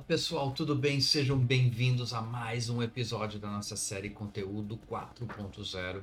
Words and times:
Fala 0.00 0.08
pessoal, 0.08 0.50
tudo 0.52 0.74
bem? 0.74 0.98
Sejam 0.98 1.38
bem-vindos 1.38 2.14
a 2.14 2.22
mais 2.22 2.70
um 2.70 2.82
episódio 2.82 3.38
da 3.38 3.50
nossa 3.50 3.76
série 3.76 4.08
Conteúdo 4.08 4.80
4.0, 4.90 6.02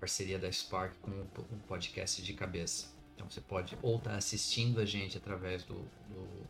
parceria 0.00 0.36
da 0.36 0.50
Spark 0.50 0.96
com 1.00 1.12
o 1.12 1.58
podcast 1.68 2.20
de 2.20 2.32
cabeça. 2.32 2.92
Então 3.14 3.30
você 3.30 3.40
pode 3.40 3.78
ou 3.82 3.98
estar 3.98 4.10
tá 4.10 4.16
assistindo 4.16 4.80
a 4.80 4.84
gente 4.84 5.16
através 5.16 5.62
do, 5.62 5.74
do, 5.74 6.46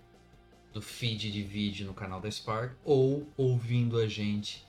do 0.73 0.81
feed 0.81 1.31
de 1.31 1.43
vídeo 1.43 1.87
no 1.87 1.93
canal 1.93 2.19
da 2.19 2.31
Spark 2.31 2.75
ou 2.83 3.29
ouvindo 3.37 3.99
a 3.99 4.07
gente 4.07 4.67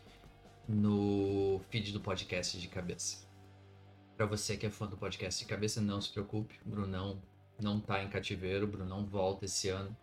no 0.67 1.62
feed 1.70 1.93
do 1.93 2.02
podcast 2.02 2.59
de 2.59 2.67
cabeça. 2.67 3.25
Para 4.17 4.25
você 4.25 4.57
que 4.57 4.66
é 4.66 4.70
fã 4.70 4.85
do 4.85 4.98
podcast 4.98 5.41
de 5.41 5.49
cabeça, 5.49 5.80
não 5.80 6.02
se 6.02 6.12
preocupe, 6.12 6.59
Brunão 6.66 7.21
não 7.57 7.77
está 7.77 8.03
em 8.03 8.09
cativeiro, 8.09 8.67
Brunão 8.67 9.05
volta 9.05 9.45
esse 9.45 9.70
ano 9.70 9.95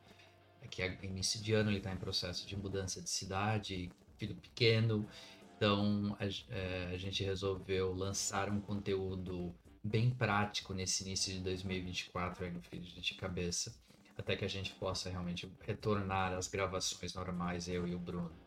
é 0.62 0.68
que 0.68 0.82
é 0.82 0.98
início 1.02 1.40
de 1.42 1.52
ano, 1.52 1.70
ele 1.70 1.78
está 1.78 1.92
em 1.92 1.96
processo 1.96 2.46
de 2.46 2.56
mudança 2.56 3.00
de 3.00 3.10
cidade, 3.10 3.90
filho 4.16 4.34
pequeno, 4.36 5.08
então 5.56 6.16
a, 6.18 6.24
é, 6.54 6.90
a, 6.92 6.96
gente 6.96 7.22
resolveu 7.22 7.92
lançar 7.92 8.50
um 8.50 8.60
conteúdo 8.60 9.54
bem 9.82 10.10
prático 10.10 10.74
nesse 10.74 11.04
início 11.04 11.32
de 11.32 11.40
2024 11.40 12.44
aí 12.44 12.50
no 12.50 12.60
Filho 12.62 12.82
de 12.82 13.14
Cabeça, 13.14 13.74
até 14.16 14.36
que 14.36 14.44
a 14.44 14.48
gente 14.48 14.72
possa 14.72 15.10
realmente 15.10 15.50
retornar 15.60 16.32
às 16.32 16.48
gravações 16.48 17.14
normais, 17.14 17.68
eu 17.68 17.86
e 17.86 17.94
o 17.94 17.98
Bruno. 17.98 18.41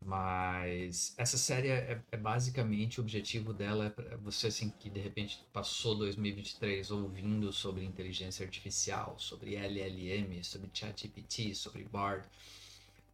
Mas 0.00 1.14
essa 1.18 1.36
série 1.36 1.68
é, 1.68 2.00
é 2.10 2.16
basicamente 2.16 3.00
o 3.00 3.02
objetivo 3.02 3.52
dela 3.52 3.94
é 4.10 4.16
você 4.16 4.46
assim 4.46 4.70
que 4.70 4.88
de 4.88 5.00
repente 5.00 5.44
passou 5.52 5.96
2023 5.96 6.90
ouvindo 6.90 7.52
sobre 7.52 7.84
inteligência 7.84 8.44
artificial, 8.44 9.16
sobre 9.18 9.54
LLM, 9.56 10.42
sobre 10.42 10.70
ChatGPT, 10.72 11.54
sobre 11.54 11.84
Bard, 11.84 12.26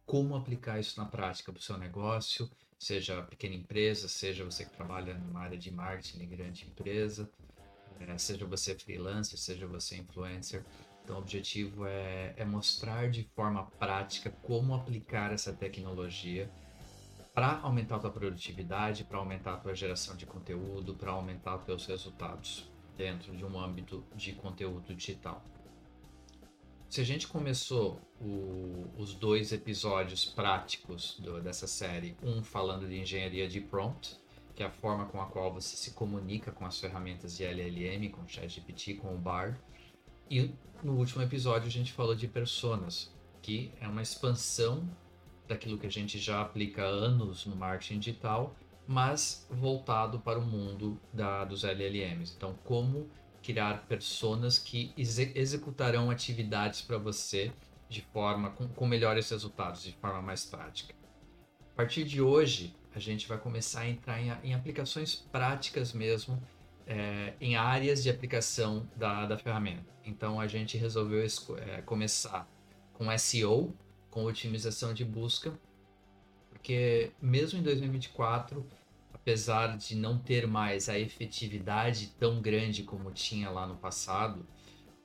como 0.05 0.35
aplicar 0.35 0.79
isso 0.79 0.99
na 0.99 1.05
prática 1.05 1.51
para 1.51 1.59
o 1.59 1.63
seu 1.63 1.77
negócio, 1.77 2.49
seja 2.77 3.23
pequena 3.23 3.55
empresa, 3.55 4.07
seja 4.07 4.45
você 4.45 4.63
que 4.63 4.71
trabalha 4.71 5.15
numa 5.15 5.41
área 5.41 5.57
de 5.57 5.71
marketing, 5.71 6.27
grande 6.27 6.65
empresa, 6.65 7.29
é, 7.99 8.17
seja 8.17 8.45
você 8.45 8.75
freelancer, 8.75 9.39
seja 9.39 9.65
você 9.65 9.97
influencer. 9.97 10.63
Então, 11.03 11.17
o 11.17 11.19
objetivo 11.19 11.85
é, 11.85 12.33
é 12.37 12.45
mostrar 12.45 13.09
de 13.09 13.23
forma 13.35 13.65
prática 13.79 14.31
como 14.41 14.73
aplicar 14.73 15.31
essa 15.31 15.53
tecnologia 15.53 16.49
para 17.35 17.59
aumentar 17.59 17.97
a 17.97 17.99
tua 17.99 18.11
produtividade, 18.11 19.03
para 19.03 19.17
aumentar 19.17 19.55
a 19.55 19.57
tua 19.57 19.75
geração 19.75 20.15
de 20.15 20.25
conteúdo, 20.25 20.95
para 20.95 21.11
aumentar 21.11 21.57
os 21.57 21.65
teus 21.65 21.85
resultados 21.85 22.71
dentro 22.95 23.35
de 23.35 23.43
um 23.43 23.59
âmbito 23.59 24.05
de 24.15 24.31
conteúdo 24.31 24.95
digital. 24.95 25.43
Se 26.87 27.01
a 27.01 27.03
gente 27.03 27.27
começou 27.27 27.99
o, 28.21 28.89
os 28.97 29.13
dois 29.13 29.51
episódios 29.51 30.23
práticos 30.23 31.19
do, 31.19 31.41
dessa 31.41 31.67
série, 31.67 32.15
um 32.23 32.41
falando 32.41 32.87
de 32.87 32.97
engenharia 32.97 33.49
de 33.49 33.59
prompt, 33.59 34.17
que 34.55 34.63
é 34.63 34.67
a 34.67 34.71
forma 34.71 35.05
com 35.07 35.21
a 35.21 35.25
qual 35.25 35.53
você 35.53 35.75
se 35.75 35.91
comunica 35.91 36.53
com 36.53 36.65
as 36.65 36.79
ferramentas 36.79 37.35
de 37.35 37.43
LLM, 37.43 38.09
com 38.11 38.21
o 38.21 38.29
ChatGPT, 38.29 38.93
com 38.93 39.13
o 39.13 39.17
Bard, 39.17 39.59
e 40.31 40.55
no 40.81 40.93
último 40.93 41.21
episódio 41.21 41.67
a 41.67 41.71
gente 41.71 41.91
falou 41.91 42.15
de 42.15 42.29
personas, 42.29 43.13
que 43.41 43.73
é 43.81 43.87
uma 43.89 44.01
expansão 44.01 44.89
daquilo 45.47 45.77
que 45.77 45.87
a 45.87 45.91
gente 45.91 46.17
já 46.19 46.41
aplica 46.41 46.83
há 46.83 46.87
anos 46.87 47.45
no 47.45 47.55
marketing 47.55 47.99
digital, 47.99 48.55
mas 48.87 49.47
voltado 49.49 50.19
para 50.19 50.39
o 50.39 50.41
mundo 50.41 50.99
da, 51.13 51.43
dos 51.43 51.63
LLMs. 51.63 52.33
Então, 52.35 52.55
como 52.63 53.09
criar 53.45 53.85
personas 53.87 54.57
que 54.57 54.91
exe 54.97 55.31
executarão 55.35 56.09
atividades 56.09 56.81
para 56.81 56.97
você 56.97 57.51
de 57.87 58.01
forma 58.01 58.49
com, 58.49 58.67
com, 58.67 58.87
melhores 58.87 59.29
resultados, 59.29 59.83
de 59.83 59.91
forma 59.93 60.21
mais 60.21 60.43
prática. 60.43 60.95
A 61.73 61.75
partir 61.75 62.03
de 62.03 62.21
hoje, 62.21 62.75
a 62.95 62.99
gente 62.99 63.27
vai 63.27 63.37
começar 63.37 63.81
a 63.81 63.89
entrar 63.89 64.19
em, 64.19 64.31
em 64.43 64.53
aplicações 64.55 65.15
práticas 65.31 65.93
mesmo, 65.93 66.41
é, 66.87 67.33
em 67.39 67.55
áreas 67.55 68.01
de 68.01 68.09
aplicação 68.09 68.89
da, 68.95 69.27
da 69.27 69.37
ferramenta. 69.37 69.93
Então, 70.03 70.39
a 70.39 70.47
gente 70.47 70.77
resolveu 70.77 71.23
é, 71.57 71.81
começar 71.81 72.47
com 72.93 73.15
SEO, 73.17 73.75
com 74.15 74.23
otimização 74.23 74.93
de 74.93 75.03
busca, 75.03 75.53
porque 76.49 77.11
mesmo 77.21 77.59
em 77.59 77.61
2024, 77.61 78.65
apesar 79.11 79.75
de 79.75 79.93
não 79.93 80.17
ter 80.17 80.47
mais 80.47 80.87
a 80.87 80.97
efetividade 80.97 82.13
tão 82.17 82.41
grande 82.41 82.83
como 82.83 83.11
tinha 83.11 83.49
lá 83.49 83.67
no 83.67 83.75
passado, 83.75 84.47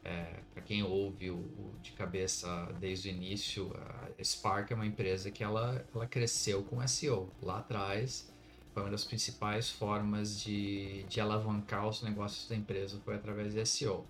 é, 0.05 0.39
para 0.55 0.63
quem 0.63 0.85
ouve 0.85 1.29
o, 1.29 1.39
o, 1.39 1.75
de 1.83 1.91
cabeça 1.91 2.73
desde 2.79 3.09
o 3.09 3.11
início, 3.11 3.73
a 3.77 4.23
Spark 4.23 4.71
é 4.71 4.77
uma 4.77 4.87
empresa 4.87 5.29
que 5.29 5.43
ela, 5.43 5.85
ela 5.93 6.07
cresceu 6.07 6.63
com 6.63 6.87
SEO. 6.87 7.33
Lá 7.43 7.59
atrás, 7.59 8.33
foi 8.73 8.85
uma 8.85 8.91
das 8.91 9.05
principais 9.05 9.69
formas 9.69 10.41
de, 10.41 11.03
de 11.09 11.21
alavancar 11.21 11.89
os 11.89 12.01
negócios 12.01 12.49
da 12.49 12.55
empresa 12.55 13.01
foi 13.05 13.17
através 13.17 13.55
de 13.55 13.67
SEO. 13.67 14.07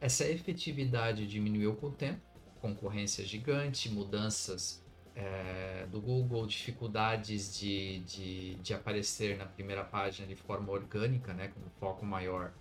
Essa 0.00 0.28
efetividade 0.28 1.24
diminuiu 1.24 1.76
com 1.76 1.86
o 1.86 1.92
tempo, 1.92 2.33
concorrência 2.64 3.22
gigante, 3.26 3.90
mudanças 3.90 4.82
é, 5.14 5.86
do 5.92 6.00
Google, 6.00 6.46
dificuldades 6.46 7.58
de, 7.58 7.98
de, 8.00 8.54
de, 8.54 8.72
aparecer 8.72 9.36
na 9.36 9.44
primeira 9.44 9.84
página 9.84 10.26
de 10.26 10.34
forma 10.34 10.72
orgânica, 10.72 11.34
né, 11.34 11.48
com 11.48 11.60
foco 11.78 12.06
maior 12.06 12.54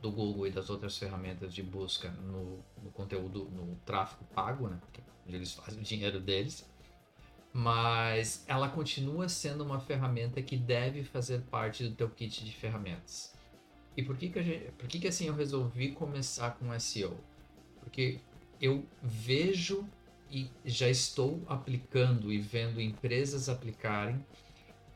do 0.00 0.12
Google 0.12 0.46
e 0.46 0.50
das 0.52 0.70
outras 0.70 0.96
ferramentas 0.96 1.52
de 1.52 1.60
busca 1.60 2.08
no, 2.08 2.64
no 2.80 2.90
conteúdo, 2.92 3.46
no 3.50 3.74
tráfego 3.84 4.24
pago, 4.32 4.68
né, 4.68 4.78
onde 5.26 5.34
eles 5.34 5.52
fazem 5.54 5.80
o 5.80 5.82
dinheiro 5.82 6.20
deles. 6.20 6.64
Mas 7.52 8.44
ela 8.46 8.68
continua 8.68 9.28
sendo 9.28 9.64
uma 9.64 9.80
ferramenta 9.80 10.40
que 10.40 10.56
deve 10.56 11.02
fazer 11.02 11.40
parte 11.50 11.82
do 11.82 11.96
teu 11.96 12.08
kit 12.08 12.44
de 12.44 12.52
ferramentas. 12.52 13.34
E 13.96 14.04
por 14.04 14.16
que 14.16 14.28
que, 14.28 14.40
gente, 14.40 14.70
por 14.78 14.86
que, 14.86 15.00
que 15.00 15.08
assim 15.08 15.26
eu 15.26 15.34
resolvi 15.34 15.90
começar 15.90 16.52
com 16.52 16.78
SEO? 16.78 17.18
Porque 17.80 18.20
eu 18.60 18.84
vejo 19.02 19.88
e 20.30 20.50
já 20.64 20.88
estou 20.88 21.42
aplicando 21.48 22.32
e 22.32 22.38
vendo 22.38 22.80
empresas 22.80 23.48
aplicarem 23.48 24.24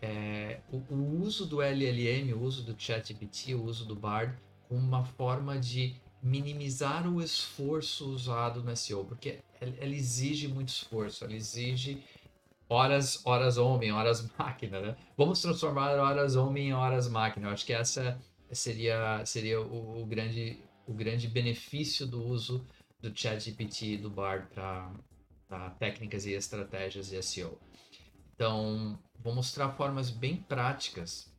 é, 0.03 0.59
o, 0.71 0.79
o, 0.93 1.23
uso 1.23 1.47
do 1.47 1.63
LLM, 1.63 2.35
o 2.35 2.43
uso 2.43 2.65
do 2.65 2.75
ChatGPT, 2.77 3.55
o 3.55 3.65
uso 3.65 3.85
do 3.85 3.95
Bard, 3.95 4.37
como 4.69 4.81
uma 4.81 5.05
forma 5.05 5.59
de 5.59 5.95
minimizar 6.21 7.07
o 7.09 7.23
esforço 7.23 8.11
usado 8.11 8.63
no 8.63 8.77
SEO, 8.77 9.05
porque 9.05 9.39
ela, 9.61 9.95
exige 9.95 10.49
muito 10.49 10.69
esforço, 10.69 11.25
ela 11.25 11.35
exige 11.35 12.03
horas, 12.69 13.21
horas 13.25 13.59
homem, 13.59 13.93
horas 13.93 14.29
máquina, 14.37 14.81
né? 14.81 14.97
Vamos 15.17 15.41
transformar 15.41 15.97
horas 15.99 16.37
homem 16.37 16.69
em 16.69 16.73
horas 16.73 17.09
máquina. 17.09 17.49
Eu 17.49 17.53
acho 17.53 17.65
que 17.65 17.73
essa 17.73 18.21
seria, 18.51 19.25
seria 19.25 19.61
o, 19.61 20.03
o 20.03 20.07
grande, 20.07 20.59
o 20.87 20.93
grande 20.93 21.29
benefício 21.29 22.07
do 22.07 22.25
uso 22.25 22.67
do 23.03 23.13
ChatGPT 23.15 23.95
e 23.95 23.99
do 23.99 24.09
Bard 24.09 24.47
para 24.55 25.71
técnicas 25.79 26.25
e 26.25 26.33
estratégias 26.33 27.09
de 27.09 27.21
SEO. 27.23 27.59
Então, 28.35 28.99
vou 29.19 29.35
mostrar 29.35 29.71
formas 29.73 30.09
bem 30.09 30.37
práticas 30.37 31.31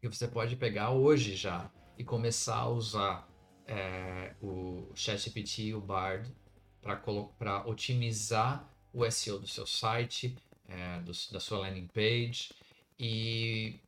que 0.00 0.08
você 0.08 0.26
pode 0.26 0.56
pegar 0.56 0.90
hoje 0.90 1.36
já 1.36 1.70
e 1.98 2.04
começar 2.04 2.56
a 2.56 2.68
usar 2.68 3.28
é, 3.66 4.34
o 4.40 4.90
ChatGPT 4.94 5.62
e 5.64 5.74
o 5.74 5.80
Bard 5.80 6.32
para 6.80 7.66
otimizar 7.66 8.68
o 8.92 9.08
SEO 9.10 9.38
do 9.38 9.46
seu 9.46 9.66
site, 9.66 10.36
é, 10.68 11.00
do, 11.00 11.12
da 11.32 11.40
sua 11.40 11.58
landing 11.58 11.86
page. 11.88 12.50
E, 12.98 13.80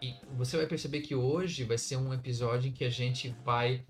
e 0.00 0.14
você 0.36 0.56
vai 0.56 0.66
perceber 0.66 1.00
que 1.00 1.14
hoje 1.14 1.64
vai 1.64 1.78
ser 1.78 1.96
um 1.96 2.12
episódio 2.12 2.68
em 2.68 2.72
que 2.72 2.84
a 2.84 2.90
gente 2.90 3.28
vai 3.44 3.84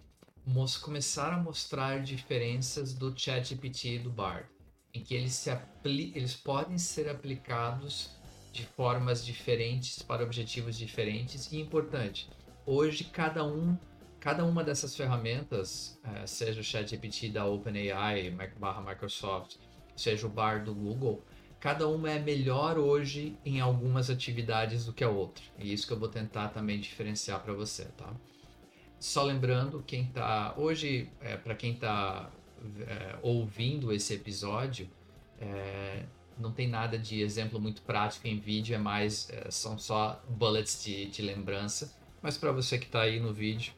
começar 0.79 1.33
a 1.33 1.37
mostrar 1.37 2.03
diferenças 2.03 2.95
do 2.95 3.17
ChatGPT 3.17 3.97
e 3.97 3.99
do 3.99 4.11
Bard, 4.11 4.49
em 4.95 5.03
que 5.03 5.15
eles, 5.15 5.35
se 5.35 5.51
eles 5.85 6.35
podem 6.35 6.79
ser 6.79 7.09
aplicados 7.09 8.11
de 8.53 8.65
formas 8.65 9.25
diferentes 9.25 10.03
para 10.03 10.25
objetivos 10.25 10.79
diferentes 10.79 11.53
e 11.53 11.61
importante. 11.61 12.31
Hoje 12.65 13.05
cada 13.05 13.45
um, 13.45 13.77
cada 14.19 14.45
uma 14.45 14.65
dessas 14.65 14.97
ferramentas, 14.97 16.01
é, 16.03 16.27
seja 16.27 16.61
o 16.61 16.65
ChatGPT 16.65 17.29
da 17.29 17.45
OpenAI, 17.45 18.31
barra 18.59 18.81
Microsoft, 18.81 19.57
seja 19.97 20.27
o 20.27 20.31
Bard 20.31 20.65
do 20.65 20.75
Google, 20.75 21.23
cada 21.61 21.87
uma 21.89 22.11
é 22.11 22.19
melhor 22.19 22.79
hoje 22.79 23.37
em 23.45 23.61
algumas 23.61 24.09
atividades 24.09 24.87
do 24.87 24.93
que 24.93 25.05
a 25.05 25.11
outra. 25.11 25.45
E 25.59 25.73
isso 25.73 25.87
que 25.87 25.93
eu 25.93 25.99
vou 25.99 26.09
tentar 26.09 26.49
também 26.49 26.81
diferenciar 26.81 27.43
para 27.43 27.53
você, 27.53 27.85
tá? 27.97 28.15
Só 28.99 29.23
lembrando, 29.23 29.83
quem 29.87 30.07
tá. 30.07 30.55
Hoje, 30.57 31.11
é, 31.21 31.37
para 31.37 31.55
quem 31.55 31.75
está 31.75 32.31
é, 32.81 33.17
ouvindo 33.23 33.93
esse 33.93 34.15
episódio, 34.15 34.89
é, 35.41 36.05
não 36.39 36.53
tem 36.53 36.69
nada 36.69 36.99
de 36.99 37.21
exemplo 37.21 37.61
muito 37.61 37.83
prático 37.83 38.27
em 38.27 38.39
vídeo, 38.39 38.75
é 38.75 38.79
mais. 38.79 39.31
É, 39.31 39.51
são 39.51 39.79
só 39.79 40.23
bullets 40.29 40.83
de, 40.85 41.07
de 41.07 41.23
lembrança. 41.23 41.97
Mas 42.21 42.37
para 42.37 42.51
você 42.51 42.79
que 42.79 42.87
está 42.87 43.03
aí 43.03 43.21
no 43.21 43.33
vídeo, 43.33 43.73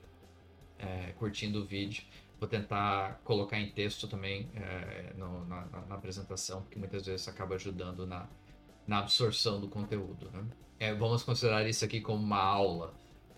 é, 0.79 1.13
curtindo 1.19 1.61
o 1.61 1.65
vídeo, 1.65 2.03
Vou 2.41 2.49
tentar 2.49 3.21
colocar 3.23 3.61
em 3.61 3.69
texto 3.71 4.09
também 4.09 4.49
é, 4.55 5.13
no, 5.15 5.45
na, 5.45 5.67
na, 5.67 5.95
apresentação, 5.95 6.63
porque 6.63 6.79
muitas 6.79 7.05
vezes 7.05 7.29
acaba 7.29 7.55
ajudando 7.57 8.07
na, 8.07 8.27
na 8.87 9.01
absorção 9.01 9.61
do 9.61 9.69
conteúdo. 9.69 10.31
Né? 10.31 10.95
Vamos 10.95 11.23
considerar 11.23 11.69
isso 11.69 11.85
aqui 11.85 12.01
como 12.01 12.25
uma 12.25 12.41
aula, 12.41 12.95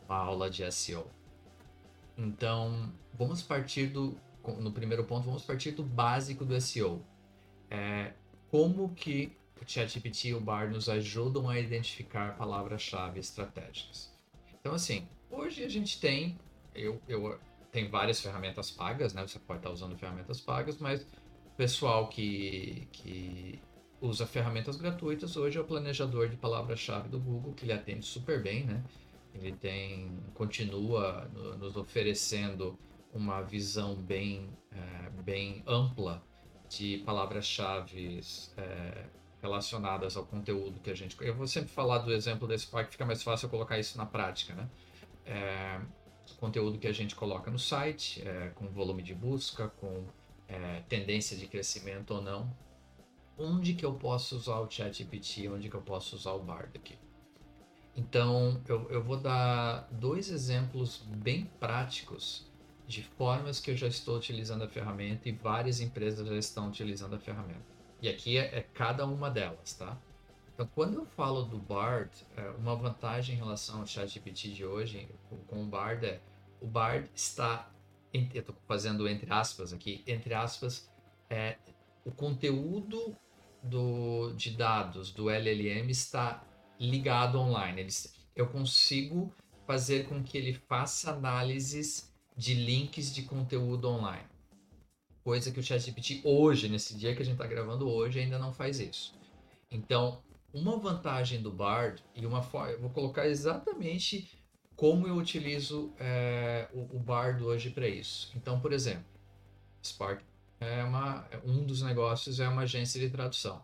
uma 0.07 0.17
aula 0.17 0.49
de 0.49 0.71
SEO. 0.71 1.05
Então, 2.17 2.93
vamos 3.15 3.43
partir 3.43 3.87
do, 3.87 4.17
no 4.59 4.73
primeiro 4.73 5.05
ponto, 5.05 5.25
vamos 5.25 5.45
partir 5.45 5.73
do 5.73 5.83
básico 5.83 6.45
do 6.45 6.59
SEO. 6.61 7.05
É, 7.71 8.13
como 8.51 8.95
que 8.95 9.37
o 9.61 9.71
ChatGPT 9.71 10.29
e 10.29 10.35
o 10.35 10.41
Bar 10.41 10.71
nos 10.71 10.89
ajudam 10.89 11.49
a 11.49 11.59
identificar 11.59 12.37
palavras-chave 12.37 13.21
estratégicas. 13.21 14.13
Então, 14.61 14.75
assim, 14.75 15.07
hoje 15.31 15.65
a 15.65 15.69
gente 15.69 16.01
tem, 16.01 16.39
eu, 16.75 17.01
eu 17.09 17.39
tem 17.71 17.89
várias 17.89 18.21
ferramentas 18.21 18.71
pagas, 18.71 19.15
né? 19.15 19.27
Você 19.27 19.39
pode 19.39 19.61
estar 19.61 19.71
usando 19.71 19.97
ferramentas 19.97 20.41
pagas, 20.41 20.77
mas 20.79 21.03
o 21.03 21.57
pessoal 21.57 22.09
que, 22.09 22.87
que 22.93 23.59
usa 24.01 24.27
ferramentas 24.27 24.77
gratuitas 24.77 25.37
hoje 25.37 25.57
é 25.57 25.61
o 25.61 25.65
planejador 25.65 26.29
de 26.29 26.37
palavra-chave 26.37 27.09
do 27.09 27.19
Google, 27.19 27.55
que 27.55 27.65
ele 27.65 27.73
atende 27.73 28.05
super 28.05 28.43
bem, 28.43 28.65
né? 28.65 28.85
Ele 29.35 29.53
tem, 29.53 30.19
continua 30.35 31.29
nos 31.59 31.77
oferecendo 31.77 32.79
uma 33.13 33.43
visão 33.43 33.95
bem, 33.95 34.51
é, 34.71 35.11
bem 35.23 35.63
ampla 35.67 36.23
de 36.69 36.99
palavras-chave 36.99 38.21
é, 38.57 39.07
relacionadas 39.41 40.17
ao 40.17 40.25
conteúdo 40.25 40.81
que 40.81 40.91
a 40.91 40.95
gente. 40.95 41.17
Eu 41.21 41.35
vou 41.35 41.47
sempre 41.47 41.71
falar 41.71 41.99
do 41.99 42.13
exemplo 42.13 42.49
desse 42.49 42.67
parque, 42.67 42.93
fica 42.93 43.05
mais 43.05 43.23
fácil 43.23 43.47
eu 43.47 43.51
colocar 43.51 43.79
isso 43.79 43.99
na 43.99 44.07
prática, 44.07 44.55
né? 44.55 44.71
É, 45.27 45.81
conteúdo 46.39 46.79
que 46.79 46.87
a 46.87 46.93
gente 46.93 47.15
coloca 47.15 47.51
no 47.51 47.59
site, 47.59 48.23
com 48.55 48.67
volume 48.69 49.03
de 49.03 49.15
busca, 49.15 49.69
com 49.69 50.05
tendência 50.89 51.37
de 51.37 51.47
crescimento 51.47 52.15
ou 52.15 52.23
não. 52.23 52.57
Onde 53.39 53.75
que 53.75 53.85
eu 53.85 53.95
posso 53.95 54.37
usar 54.37 54.59
o 54.61 54.71
ChatGPT, 54.71 55.49
onde 55.49 55.69
que 55.69 55.77
eu 55.77 55.83
posso 55.83 56.17
usar 56.17 56.33
o 56.33 56.41
Bard 56.41 56.77
aqui? 56.77 56.99
Então, 57.95 58.61
eu, 58.67 58.91
eu 58.91 59.03
vou 59.03 59.19
dar 59.19 59.89
dois 59.91 60.31
exemplos 60.31 61.03
bem 61.07 61.45
práticos 61.61 62.51
de 62.87 63.03
formas 63.03 63.61
que 63.61 63.71
eu 63.71 63.77
já 63.77 63.87
estou 63.87 64.17
utilizando 64.17 64.65
a 64.65 64.69
ferramenta 64.69 65.29
e 65.29 65.33
várias 65.33 65.81
empresas 65.81 66.27
já 66.27 66.37
estão 66.37 66.69
utilizando 66.69 67.15
a 67.15 67.19
ferramenta. 67.19 67.65
E 68.01 68.09
aqui 68.09 68.39
é, 68.39 68.59
é 68.59 68.63
cada 68.75 69.07
uma 69.07 69.31
delas, 69.31 69.75
tá? 69.75 69.97
Então, 70.55 70.69
quando 70.75 70.95
eu 70.97 71.07
falo 71.07 71.43
do 71.43 71.59
Bard, 71.59 72.11
é, 72.37 72.51
uma 72.51 72.75
vantagem 72.75 73.35
em 73.35 73.39
relação 73.39 73.81
ao 73.81 73.87
ChatGPT 73.87 74.51
de 74.51 74.65
hoje 74.65 75.09
com 75.47 75.63
o 75.63 75.67
Bard 75.67 76.05
é 76.05 76.21
o 76.61 76.67
Bard 76.67 77.11
está, 77.15 77.71
eu 78.13 78.23
estou 78.33 78.55
fazendo 78.69 79.09
entre 79.09 79.33
aspas 79.33 79.73
aqui, 79.73 80.03
entre 80.07 80.35
aspas, 80.35 80.89
é, 81.29 81.57
o 82.05 82.11
conteúdo 82.11 83.17
do, 83.63 84.33
de 84.33 84.51
dados 84.51 85.11
do 85.11 85.29
LLM 85.31 85.91
está 85.91 86.45
ligado 86.89 87.39
online. 87.39 87.83
Ele, 87.83 87.93
eu 88.35 88.49
consigo 88.49 89.33
fazer 89.67 90.09
com 90.09 90.23
que 90.23 90.37
ele 90.37 90.55
faça 90.55 91.13
análises 91.13 92.13
de 92.37 92.55
links 92.55 93.15
de 93.15 93.23
conteúdo 93.23 93.89
online. 93.89 94.27
Coisa 95.23 95.53
que 95.53 95.61
o 95.61 95.63
ChatGPT 95.63 96.23
hoje, 96.25 96.69
nesse 96.69 96.97
dia 96.97 97.15
que 97.15 97.23
a 97.23 97.25
gente 97.25 97.35
está 97.35 97.47
gravando 97.47 97.89
hoje, 97.89 98.19
ainda 98.19 98.39
não 98.39 98.53
faz 98.53 98.81
isso. 98.81 99.15
Então, 99.71 100.21
uma 100.53 100.77
vantagem 100.77 101.41
do 101.41 101.51
Bard 101.51 102.03
e 102.15 102.27
uma 102.27 102.43
forma, 102.43 102.77
vou 102.79 102.91
colocar 102.91 103.27
exatamente 103.29 104.29
como 104.75 105.07
eu 105.07 105.17
utilizo 105.17 105.95
é, 105.99 106.69
o, 106.73 106.97
o 106.97 106.99
Bard 106.99 107.43
hoje 107.43 107.71
para 107.71 107.87
isso. 107.87 108.33
Então, 108.35 108.61
por 108.61 108.73
exemplo, 108.73 109.05
Spark 109.85 110.23
é 110.61 110.83
uma, 110.83 111.29
um 111.45 111.65
dos 111.65 111.83
negócios 111.83 112.41
é 112.41 112.49
uma 112.49 112.63
agência 112.63 113.01
de 113.01 113.09
tradução. 113.09 113.63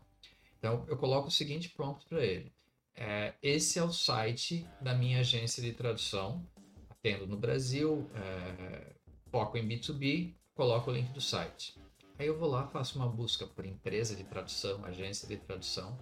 Então, 0.59 0.85
eu 0.89 0.97
coloco 0.97 1.29
o 1.29 1.31
seguinte 1.31 1.69
prompt 1.71 2.07
para 2.09 2.25
ele. 2.25 2.53
É, 3.01 3.35
esse 3.41 3.79
é 3.79 3.83
o 3.83 3.93
site 3.93 4.67
da 4.81 4.93
minha 4.93 5.21
agência 5.21 5.63
de 5.63 5.73
tradução, 5.73 6.45
atendo 6.91 7.29
no 7.29 7.37
Brasil, 7.37 8.11
é, 8.13 8.93
foco 9.31 9.57
em 9.57 9.69
B2B, 9.69 10.35
coloco 10.53 10.91
o 10.91 10.95
link 10.95 11.13
do 11.13 11.21
site. 11.21 11.79
Aí 12.19 12.27
eu 12.27 12.37
vou 12.37 12.49
lá, 12.49 12.67
faço 12.67 12.99
uma 12.99 13.09
busca 13.09 13.47
por 13.47 13.65
empresa 13.65 14.17
de 14.17 14.25
tradução, 14.25 14.85
agência 14.85 15.29
de 15.29 15.37
tradução, 15.37 15.97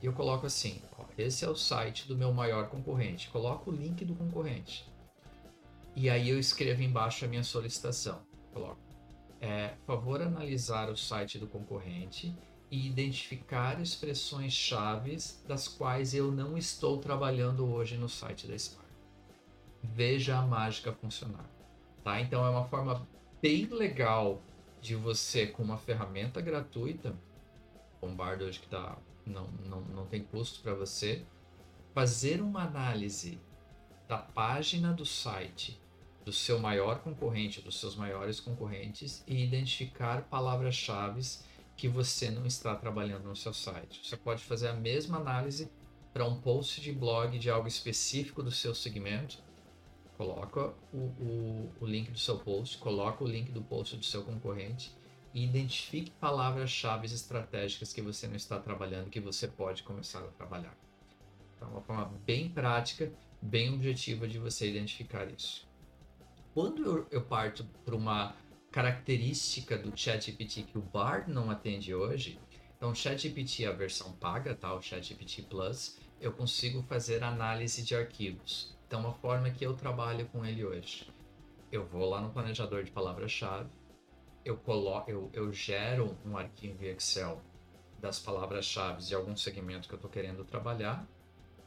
e 0.00 0.06
eu 0.06 0.14
coloco 0.14 0.46
assim: 0.46 0.80
ó, 0.98 1.04
esse 1.18 1.44
é 1.44 1.48
o 1.50 1.54
site 1.54 2.08
do 2.08 2.16
meu 2.16 2.32
maior 2.32 2.70
concorrente. 2.70 3.28
Coloco 3.28 3.70
o 3.70 3.74
link 3.74 4.02
do 4.06 4.14
concorrente. 4.14 4.90
E 5.94 6.08
aí 6.08 6.30
eu 6.30 6.38
escrevo 6.38 6.82
embaixo 6.82 7.26
a 7.26 7.28
minha 7.28 7.44
solicitação. 7.44 8.22
Coloco: 8.54 8.80
é, 9.38 9.74
favor 9.86 10.22
analisar 10.22 10.88
o 10.88 10.96
site 10.96 11.38
do 11.38 11.46
concorrente 11.46 12.34
e 12.70 12.86
identificar 12.86 13.80
expressões 13.80 14.52
chaves 14.52 15.42
das 15.46 15.66
quais 15.66 16.14
eu 16.14 16.30
não 16.30 16.56
estou 16.56 16.98
trabalhando 16.98 17.66
hoje 17.66 17.96
no 17.96 18.08
site 18.08 18.46
da 18.46 18.58
Spark. 18.58 18.88
Veja 19.82 20.38
a 20.38 20.42
mágica 20.42 20.92
funcionar. 20.92 21.48
Tá? 22.04 22.20
Então 22.20 22.44
é 22.44 22.50
uma 22.50 22.64
forma 22.64 23.06
bem 23.40 23.66
legal 23.66 24.42
de 24.80 24.94
você, 24.94 25.46
com 25.46 25.62
uma 25.62 25.78
ferramenta 25.78 26.40
gratuita, 26.40 27.16
o 28.00 28.08
Bard 28.08 28.44
hoje 28.44 28.60
que 28.60 28.68
tá, 28.68 28.96
não, 29.26 29.48
não, 29.64 29.80
não 29.80 30.06
tem 30.06 30.22
custo 30.22 30.60
para 30.60 30.74
você, 30.74 31.24
fazer 31.94 32.40
uma 32.40 32.62
análise 32.62 33.40
da 34.06 34.18
página 34.18 34.92
do 34.92 35.04
site 35.04 35.80
do 36.24 36.32
seu 36.32 36.58
maior 36.58 36.98
concorrente, 36.98 37.62
dos 37.62 37.80
seus 37.80 37.96
maiores 37.96 38.38
concorrentes 38.38 39.24
e 39.26 39.42
identificar 39.42 40.22
palavras-chave 40.24 41.22
que 41.78 41.88
você 41.88 42.30
não 42.30 42.44
está 42.44 42.74
trabalhando 42.74 43.24
no 43.24 43.34
seu 43.34 43.54
site. 43.54 44.06
Você 44.06 44.18
pode 44.18 44.44
fazer 44.44 44.68
a 44.68 44.74
mesma 44.74 45.16
análise 45.16 45.70
para 46.12 46.26
um 46.26 46.38
post 46.38 46.82
de 46.82 46.92
blog 46.92 47.38
de 47.38 47.48
algo 47.48 47.66
específico 47.66 48.42
do 48.42 48.50
seu 48.50 48.74
segmento 48.74 49.42
coloca 50.18 50.74
o, 50.92 50.96
o, 50.96 51.72
o 51.80 51.86
link 51.86 52.10
do 52.10 52.18
seu 52.18 52.36
post, 52.36 52.76
coloca 52.78 53.22
o 53.22 53.26
link 53.26 53.52
do 53.52 53.62
post 53.62 53.96
do 53.96 54.04
seu 54.04 54.24
concorrente 54.24 54.92
e 55.32 55.44
identifique 55.44 56.10
palavras-chave 56.10 57.06
estratégicas 57.06 57.92
que 57.92 58.02
você 58.02 58.26
não 58.26 58.34
está 58.34 58.58
trabalhando 58.58 59.08
que 59.08 59.20
você 59.20 59.46
pode 59.46 59.84
começar 59.84 60.18
a 60.18 60.26
trabalhar. 60.32 60.76
Então, 61.56 61.70
uma 61.70 61.80
forma 61.80 62.12
bem 62.26 62.48
prática, 62.48 63.12
bem 63.40 63.72
objetiva 63.72 64.26
de 64.26 64.40
você 64.40 64.68
identificar 64.68 65.30
isso. 65.30 65.68
Quando 66.52 66.84
eu, 66.84 67.06
eu 67.12 67.22
parto 67.22 67.64
para 67.84 67.94
uma 67.94 68.34
característica 68.70 69.76
do 69.76 69.96
ChatGPT 69.96 70.64
que 70.64 70.78
o 70.78 70.82
Bard 70.82 71.30
não 71.30 71.50
atende 71.50 71.94
hoje, 71.94 72.38
então 72.76 72.90
o 72.90 72.94
ChatGPT 72.94 73.66
a 73.66 73.72
versão 73.72 74.12
paga, 74.12 74.54
tá? 74.54 74.74
o 74.74 74.82
ChatGPT 74.82 75.42
Plus, 75.42 75.98
eu 76.20 76.32
consigo 76.32 76.82
fazer 76.82 77.22
análise 77.22 77.82
de 77.82 77.94
arquivos. 77.94 78.76
Então, 78.86 79.00
uma 79.00 79.12
forma 79.14 79.50
que 79.50 79.64
eu 79.64 79.74
trabalho 79.74 80.26
com 80.26 80.44
ele 80.44 80.64
hoje. 80.64 81.06
Eu 81.70 81.84
vou 81.86 82.08
lá 82.08 82.20
no 82.20 82.30
planejador 82.30 82.82
de 82.82 82.90
palavras-chave, 82.90 83.68
eu, 84.44 84.56
coloco, 84.56 85.10
eu, 85.10 85.30
eu 85.34 85.52
gero 85.52 86.16
um 86.24 86.36
arquivo 86.36 86.84
Excel 86.84 87.42
das 88.00 88.18
palavras-chave 88.18 89.02
de 89.02 89.14
algum 89.14 89.36
segmento 89.36 89.88
que 89.88 89.94
eu 89.94 89.98
estou 89.98 90.10
querendo 90.10 90.44
trabalhar 90.44 91.06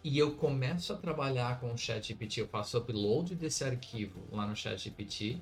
e 0.03 0.17
eu 0.17 0.35
começo 0.35 0.91
a 0.91 0.97
trabalhar 0.97 1.59
com 1.59 1.71
o 1.71 1.77
ChatGPT. 1.77 2.41
Eu 2.41 2.47
faço 2.47 2.77
upload 2.77 3.35
desse 3.35 3.63
arquivo 3.63 4.27
lá 4.31 4.47
no 4.47 4.55
ChatGPT 4.55 5.39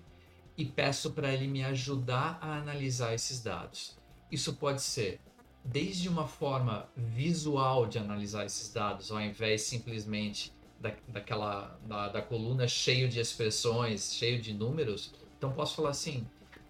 e 0.59 0.65
peço 0.65 1.11
para 1.11 1.33
ele 1.33 1.47
me 1.47 1.63
ajudar 1.63 2.37
a 2.41 2.57
analisar 2.57 3.13
esses 3.13 3.41
dados. 3.41 3.97
Isso 4.29 4.55
pode 4.55 4.81
ser 4.81 5.21
desde 5.63 6.09
uma 6.09 6.27
forma 6.27 6.89
visual 6.97 7.87
de 7.87 7.97
analisar 7.97 8.45
esses 8.45 8.71
dados, 8.73 9.09
ao 9.09 9.21
invés 9.21 9.61
simplesmente 9.61 10.51
da, 10.77 10.91
daquela 11.07 11.79
da, 11.87 12.09
da 12.09 12.21
coluna 12.21 12.67
cheio 12.67 13.07
de 13.07 13.21
expressões, 13.21 14.13
cheio 14.13 14.41
de 14.41 14.53
números. 14.53 15.13
Então 15.37 15.49
posso 15.53 15.77
falar 15.77 15.91
assim: 15.91 16.27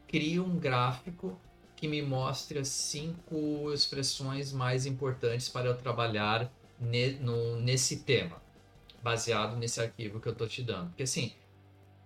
cria 0.08 0.44
um 0.44 0.60
gráfico 0.60 1.36
que 1.76 1.88
me 1.88 2.04
mostre 2.04 2.60
as 2.60 2.68
cinco 2.68 3.74
expressões 3.74 4.54
mais 4.54 4.86
importantes 4.86 5.50
para 5.50 5.68
eu 5.68 5.76
trabalhar 5.76 6.52
ne, 6.80 7.14
no, 7.14 7.60
nesse 7.60 8.02
tema, 8.02 8.40
baseado 9.02 9.56
nesse 9.56 9.82
arquivo 9.82 10.20
que 10.20 10.28
eu 10.28 10.34
estou 10.34 10.48
te 10.48 10.62
dando. 10.62 10.90
Porque 10.90 11.04
assim, 11.04 11.34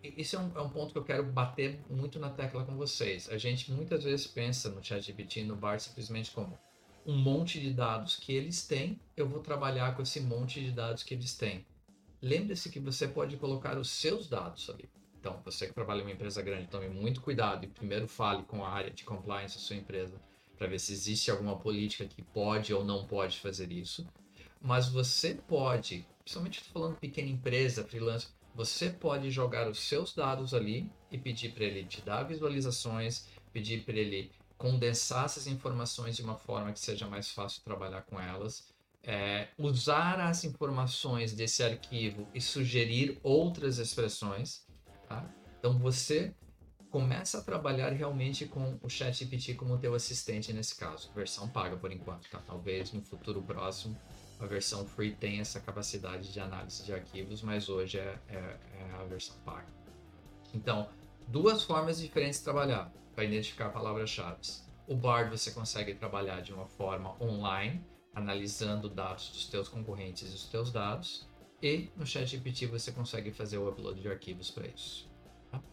isso 0.03 0.35
é 0.35 0.39
um, 0.39 0.51
é 0.55 0.61
um, 0.61 0.69
ponto 0.69 0.91
que 0.91 0.97
eu 0.97 1.03
quero 1.03 1.23
bater 1.23 1.79
muito 1.89 2.19
na 2.19 2.29
tecla 2.29 2.65
com 2.65 2.75
vocês. 2.75 3.29
A 3.29 3.37
gente 3.37 3.71
muitas 3.71 4.03
vezes 4.03 4.27
pensa 4.27 4.69
no 4.69 4.83
ChatGPT, 4.83 5.43
no 5.43 5.55
Bar, 5.55 5.79
simplesmente 5.79 6.31
como 6.31 6.57
um 7.05 7.17
monte 7.17 7.59
de 7.59 7.71
dados 7.71 8.15
que 8.15 8.33
eles 8.33 8.65
têm, 8.65 8.99
eu 9.15 9.27
vou 9.27 9.41
trabalhar 9.41 9.95
com 9.95 10.01
esse 10.01 10.19
monte 10.21 10.61
de 10.61 10.71
dados 10.71 11.03
que 11.03 11.13
eles 11.13 11.35
têm 11.35 11.65
lembre-se 12.23 12.69
que 12.69 12.79
você 12.79 13.05
pode 13.05 13.35
colocar 13.35 13.77
os 13.77 13.89
seus 13.89 14.29
dados 14.29 14.69
ali. 14.69 14.89
Então, 15.19 15.41
você 15.43 15.67
que 15.67 15.73
trabalha 15.73 15.99
em 15.99 16.03
uma 16.03 16.11
empresa 16.11 16.41
grande, 16.41 16.67
tome 16.67 16.87
muito 16.87 17.21
cuidado 17.21 17.65
e 17.65 17.67
primeiro 17.67 18.07
fale 18.07 18.43
com 18.43 18.63
a 18.63 18.69
área 18.69 18.89
de 18.89 19.03
compliance 19.03 19.55
da 19.55 19.61
sua 19.61 19.75
empresa 19.75 20.19
para 20.57 20.67
ver 20.67 20.79
se 20.79 20.93
existe 20.93 21.29
alguma 21.29 21.57
política 21.57 22.05
que 22.05 22.21
pode 22.21 22.73
ou 22.73 22.83
não 22.83 23.05
pode 23.05 23.39
fazer 23.39 23.71
isso. 23.71 24.07
Mas 24.61 24.87
você 24.87 25.35
pode, 25.35 26.05
principalmente 26.23 26.61
falando 26.61 26.95
pequena 26.95 27.27
empresa, 27.27 27.83
freelancer, 27.83 28.29
Você 28.55 28.89
pode 28.89 29.31
jogar 29.31 29.67
os 29.67 29.79
seus 29.79 30.13
dados 30.13 30.53
ali 30.53 30.91
e 31.11 31.17
pedir 31.17 31.53
para 31.53 31.63
ele 31.63 31.85
te 31.85 32.01
dar 32.01 32.23
visualizações, 32.23 33.27
pedir 33.51 33.83
para 33.83 33.95
ele 33.95 34.31
condensar 34.57 35.25
essas 35.25 35.47
informações 35.47 36.15
de 36.15 36.21
uma 36.21 36.35
forma 36.35 36.71
que 36.71 36.79
seja 36.79 37.07
mais 37.07 37.31
fácil 37.31 37.63
trabalhar 37.63 38.03
com 38.03 38.19
elas, 38.19 38.71
é, 39.03 39.49
usar 39.57 40.19
as 40.19 40.43
informações 40.43 41.33
desse 41.33 41.63
arquivo 41.63 42.27
e 42.33 42.39
sugerir 42.39 43.19
outras 43.23 43.77
expressões. 43.79 44.65
Tá? 45.07 45.27
Então 45.59 45.77
você 45.79 46.33
começa 46.89 47.39
a 47.39 47.41
trabalhar 47.41 47.91
realmente 47.91 48.45
com 48.45 48.77
o 48.81 48.87
ChatGPT 48.87 49.55
como 49.55 49.79
teu 49.79 49.95
assistente 49.95 50.53
nesse 50.53 50.75
caso, 50.75 51.11
versão 51.15 51.49
paga 51.49 51.75
por 51.75 51.91
enquanto, 51.91 52.29
tá? 52.29 52.39
Talvez 52.45 52.93
no 52.93 53.01
futuro 53.01 53.41
próximo 53.41 53.97
a 54.43 54.47
versão 54.47 54.85
free 54.85 55.15
tenha 55.15 55.41
essa 55.41 55.59
capacidade 55.59 56.31
de 56.31 56.39
análise 56.39 56.83
de 56.83 56.93
arquivos, 56.93 57.41
mas 57.41 57.69
hoje 57.69 57.97
é, 57.97 58.19
é, 58.27 58.35
é 58.35 58.91
a 58.99 59.03
versão 59.05 59.35
paga. 59.45 59.67
Então, 60.53 60.89
duas 61.27 61.63
formas 61.63 61.99
diferentes 61.99 62.39
de 62.39 62.43
trabalhar 62.43 62.91
para 63.15 63.23
identificar 63.23 63.69
palavras-chave. 63.69 64.41
O 64.85 64.95
Bard 64.95 65.31
você 65.31 65.51
consegue 65.51 65.95
trabalhar 65.95 66.41
de 66.41 66.53
uma 66.53 66.65
forma 66.65 67.15
online, 67.23 67.81
analisando 68.13 68.89
dados 68.89 69.29
dos 69.29 69.45
teus 69.45 69.69
concorrentes 69.69 70.29
e 70.29 70.35
os 70.35 70.45
teus 70.47 70.71
dados, 70.71 71.27
e 71.61 71.89
no 71.95 72.05
ChatGPT 72.05 72.67
você 72.67 72.91
consegue 72.91 73.31
fazer 73.31 73.57
o 73.57 73.69
upload 73.69 74.01
de 74.01 74.09
arquivos 74.09 74.51
para 74.51 74.67
isso. 74.67 75.09
Tá? 75.49 75.63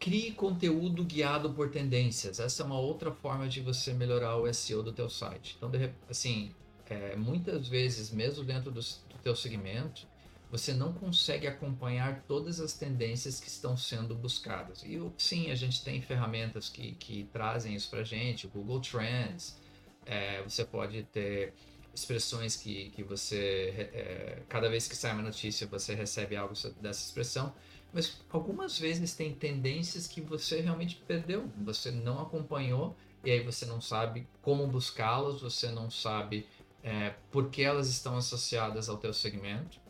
Crie 0.00 0.32
conteúdo 0.32 1.04
guiado 1.04 1.54
por 1.54 1.70
tendências. 1.70 2.40
Essa 2.40 2.64
é 2.64 2.66
uma 2.66 2.80
outra 2.80 3.12
forma 3.12 3.46
de 3.46 3.60
você 3.60 3.94
melhorar 3.94 4.36
o 4.36 4.52
SEO 4.52 4.82
do 4.82 4.92
teu 4.92 5.08
site. 5.08 5.54
Então, 5.56 5.70
assim, 6.10 6.52
é, 6.88 7.16
muitas 7.16 7.68
vezes, 7.68 8.10
mesmo 8.10 8.44
dentro 8.44 8.70
do, 8.70 8.80
do 8.80 9.18
teu 9.22 9.34
segmento, 9.34 10.06
você 10.50 10.72
não 10.72 10.92
consegue 10.92 11.46
acompanhar 11.46 12.22
todas 12.28 12.60
as 12.60 12.74
tendências 12.74 13.40
que 13.40 13.48
estão 13.48 13.76
sendo 13.76 14.14
buscadas. 14.14 14.84
E 14.84 15.00
sim, 15.18 15.50
a 15.50 15.54
gente 15.54 15.82
tem 15.82 16.00
ferramentas 16.00 16.68
que, 16.68 16.92
que 16.92 17.28
trazem 17.32 17.74
isso 17.74 17.90
para 17.90 18.04
gente, 18.04 18.46
o 18.46 18.50
Google 18.50 18.80
Trends, 18.80 19.58
é, 20.06 20.42
você 20.42 20.64
pode 20.64 21.02
ter 21.04 21.54
expressões 21.92 22.56
que, 22.56 22.90
que 22.90 23.02
você, 23.02 23.90
é, 23.92 24.42
cada 24.48 24.68
vez 24.68 24.86
que 24.86 24.96
sai 24.96 25.12
uma 25.12 25.22
notícia, 25.22 25.66
você 25.66 25.94
recebe 25.94 26.36
algo 26.36 26.54
dessa 26.80 27.04
expressão, 27.04 27.54
mas 27.92 28.20
algumas 28.30 28.78
vezes 28.78 29.14
tem 29.14 29.32
tendências 29.34 30.06
que 30.06 30.20
você 30.20 30.60
realmente 30.60 30.96
perdeu, 31.06 31.48
você 31.64 31.90
não 31.90 32.20
acompanhou, 32.20 32.96
e 33.24 33.30
aí 33.30 33.40
você 33.40 33.64
não 33.64 33.80
sabe 33.80 34.26
como 34.42 34.66
buscá-las, 34.66 35.40
você 35.40 35.70
não 35.70 35.90
sabe 35.90 36.46
é, 36.84 37.14
porque 37.32 37.62
elas 37.62 37.88
estão 37.88 38.16
associadas 38.16 38.90
ao 38.90 38.98
teu 38.98 39.12
segmento. 39.14 39.80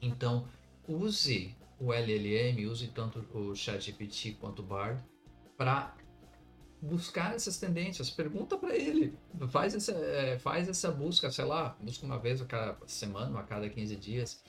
Então, 0.00 0.46
use 0.86 1.56
o 1.80 1.92
LLM, 1.92 2.66
use 2.66 2.88
tanto 2.88 3.24
o 3.34 3.56
ChatGPT 3.56 4.36
quanto 4.38 4.60
o 4.60 4.62
Bard 4.62 5.02
para 5.56 5.96
buscar 6.82 7.34
essas 7.34 7.58
tendências. 7.58 8.10
Pergunta 8.10 8.58
para 8.58 8.76
ele, 8.76 9.16
faz 9.48 9.74
essa, 9.74 9.92
é, 9.92 10.38
faz 10.38 10.68
essa 10.68 10.90
busca, 10.92 11.30
sei 11.30 11.46
lá, 11.46 11.76
busca 11.80 12.04
uma 12.04 12.18
vez 12.18 12.42
a 12.42 12.44
cada 12.44 12.76
semana, 12.86 13.40
a 13.40 13.42
cada 13.42 13.68
15 13.68 13.96
dias. 13.96 14.44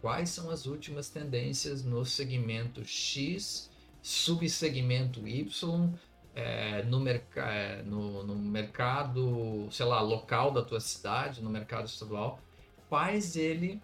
Quais 0.00 0.30
são 0.30 0.50
as 0.50 0.66
últimas 0.66 1.10
tendências 1.10 1.84
no 1.84 2.04
segmento 2.04 2.84
X, 2.84 3.70
subsegmento 4.02 5.28
Y, 5.28 5.94
é, 6.40 6.82
no, 6.84 6.98
merc 6.98 7.36
é, 7.36 7.82
no, 7.82 8.22
no, 8.22 8.34
mercado, 8.34 9.68
sei 9.70 9.84
lá, 9.86 10.00
local 10.00 10.50
da 10.50 10.62
tua 10.62 10.80
cidade, 10.80 11.42
no 11.42 11.50
mercado 11.50 11.86
estadual, 11.86 12.40
faz 12.88 13.36
ele 13.36 13.80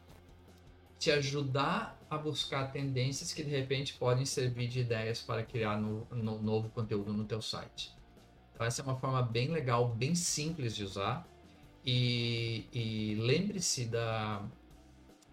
te 0.98 1.10
ajudar 1.10 1.98
a 2.08 2.16
buscar 2.16 2.72
tendências 2.72 3.32
que 3.32 3.42
de 3.42 3.50
repente 3.50 3.94
podem 3.94 4.24
servir 4.24 4.68
de 4.68 4.80
ideias 4.80 5.20
para 5.20 5.42
criar 5.42 5.78
no, 5.78 6.06
no 6.10 6.40
novo 6.40 6.70
conteúdo 6.70 7.12
no 7.12 7.24
teu 7.24 7.42
site. 7.42 7.94
Então 8.54 8.66
essa 8.66 8.80
é 8.80 8.84
uma 8.84 8.96
forma 8.96 9.22
bem 9.22 9.48
legal, 9.48 9.88
bem 9.88 10.14
simples 10.14 10.74
de 10.74 10.84
usar. 10.84 11.28
E, 11.84 12.66
e 12.72 13.14
lembre-se 13.20 13.84
da, 13.84 14.42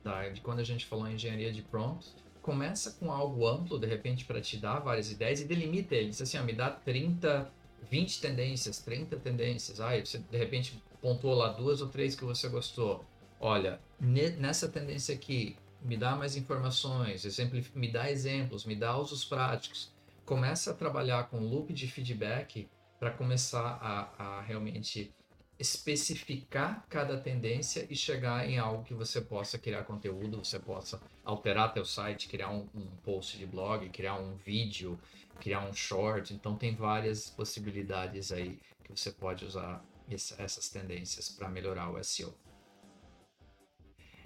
da, 0.04 0.30
de 0.30 0.42
quando 0.42 0.60
a 0.60 0.64
gente 0.64 0.86
falou 0.86 1.08
em 1.08 1.16
engenharia 1.16 1.52
de 1.52 1.62
prompts, 1.62 2.14
começa 2.44 2.92
com 3.00 3.10
algo 3.10 3.48
amplo, 3.48 3.80
de 3.80 3.88
repente, 3.88 4.26
para 4.26 4.42
te 4.42 4.58
dar 4.58 4.80
várias 4.80 5.10
ideias 5.10 5.40
e 5.40 5.46
delimita 5.46 5.96
ele. 5.96 6.10
Diz 6.10 6.22
assim, 6.22 6.38
ó, 6.38 6.44
me 6.44 6.54
dá 6.54 6.70
30, 6.70 7.50
20 7.90 8.22
tendências, 8.22 8.80
30 8.80 9.16
tendências. 9.16 9.80
Aí 9.80 10.06
você, 10.06 10.20
de 10.20 10.38
repente, 10.38 10.84
pontuou 11.02 11.34
lá 11.34 11.54
duas 11.54 11.82
ou 11.82 11.88
três 11.88 12.16
que 12.16 12.26
você 12.26 12.50
gostou. 12.50 13.04
Olha, 13.40 13.80
nessa 14.00 14.68
tendência 14.68 15.16
aqui, 15.16 15.56
me 15.82 15.98
dá 15.98 16.16
mais 16.16 16.36
informações, 16.36 17.26
me 17.74 17.92
dá 17.92 18.12
exemplos, 18.12 18.66
me 18.66 18.76
dá 18.76 18.98
usos 18.98 19.24
práticos. 19.24 19.92
Começa 20.26 20.72
a 20.72 20.74
trabalhar 20.74 21.30
com 21.30 21.40
loop 21.40 21.74
de 21.74 21.88
feedback 21.88 22.70
para 23.00 23.12
começar 23.12 23.80
a, 23.82 24.24
a 24.24 24.42
realmente 24.42 25.14
especificar 25.60 26.86
cada 26.90 27.18
tendência 27.18 27.88
e 27.90 27.96
chegar 27.96 28.50
em 28.50 28.58
algo 28.58 28.84
que 28.84 28.94
você 28.94 29.22
possa 29.22 29.58
criar 29.58 29.84
conteúdo, 29.84 30.44
você 30.44 30.60
possa 30.60 31.02
alterar 31.24 31.74
teu 31.74 31.86
site, 31.86 32.28
criar 32.28 32.50
um, 32.50 32.68
um, 32.74 32.88
post 33.04 33.38
de 33.38 33.46
blog, 33.46 33.88
criar 33.90 34.16
um 34.16 34.36
vídeo, 34.36 35.00
criar 35.40 35.62
um 35.62 35.74
short. 35.74 36.34
Então 36.34 36.56
tem 36.58 36.76
várias 36.76 37.30
possibilidades 37.30 38.32
aí 38.32 38.60
que 38.84 38.92
você 38.92 39.12
pode 39.12 39.46
usar 39.46 39.84
essa, 40.10 40.42
essas 40.42 40.70
tendências 40.70 41.30
para 41.30 41.48
melhorar 41.50 41.90
o 41.92 42.04
SEO. 42.04 42.34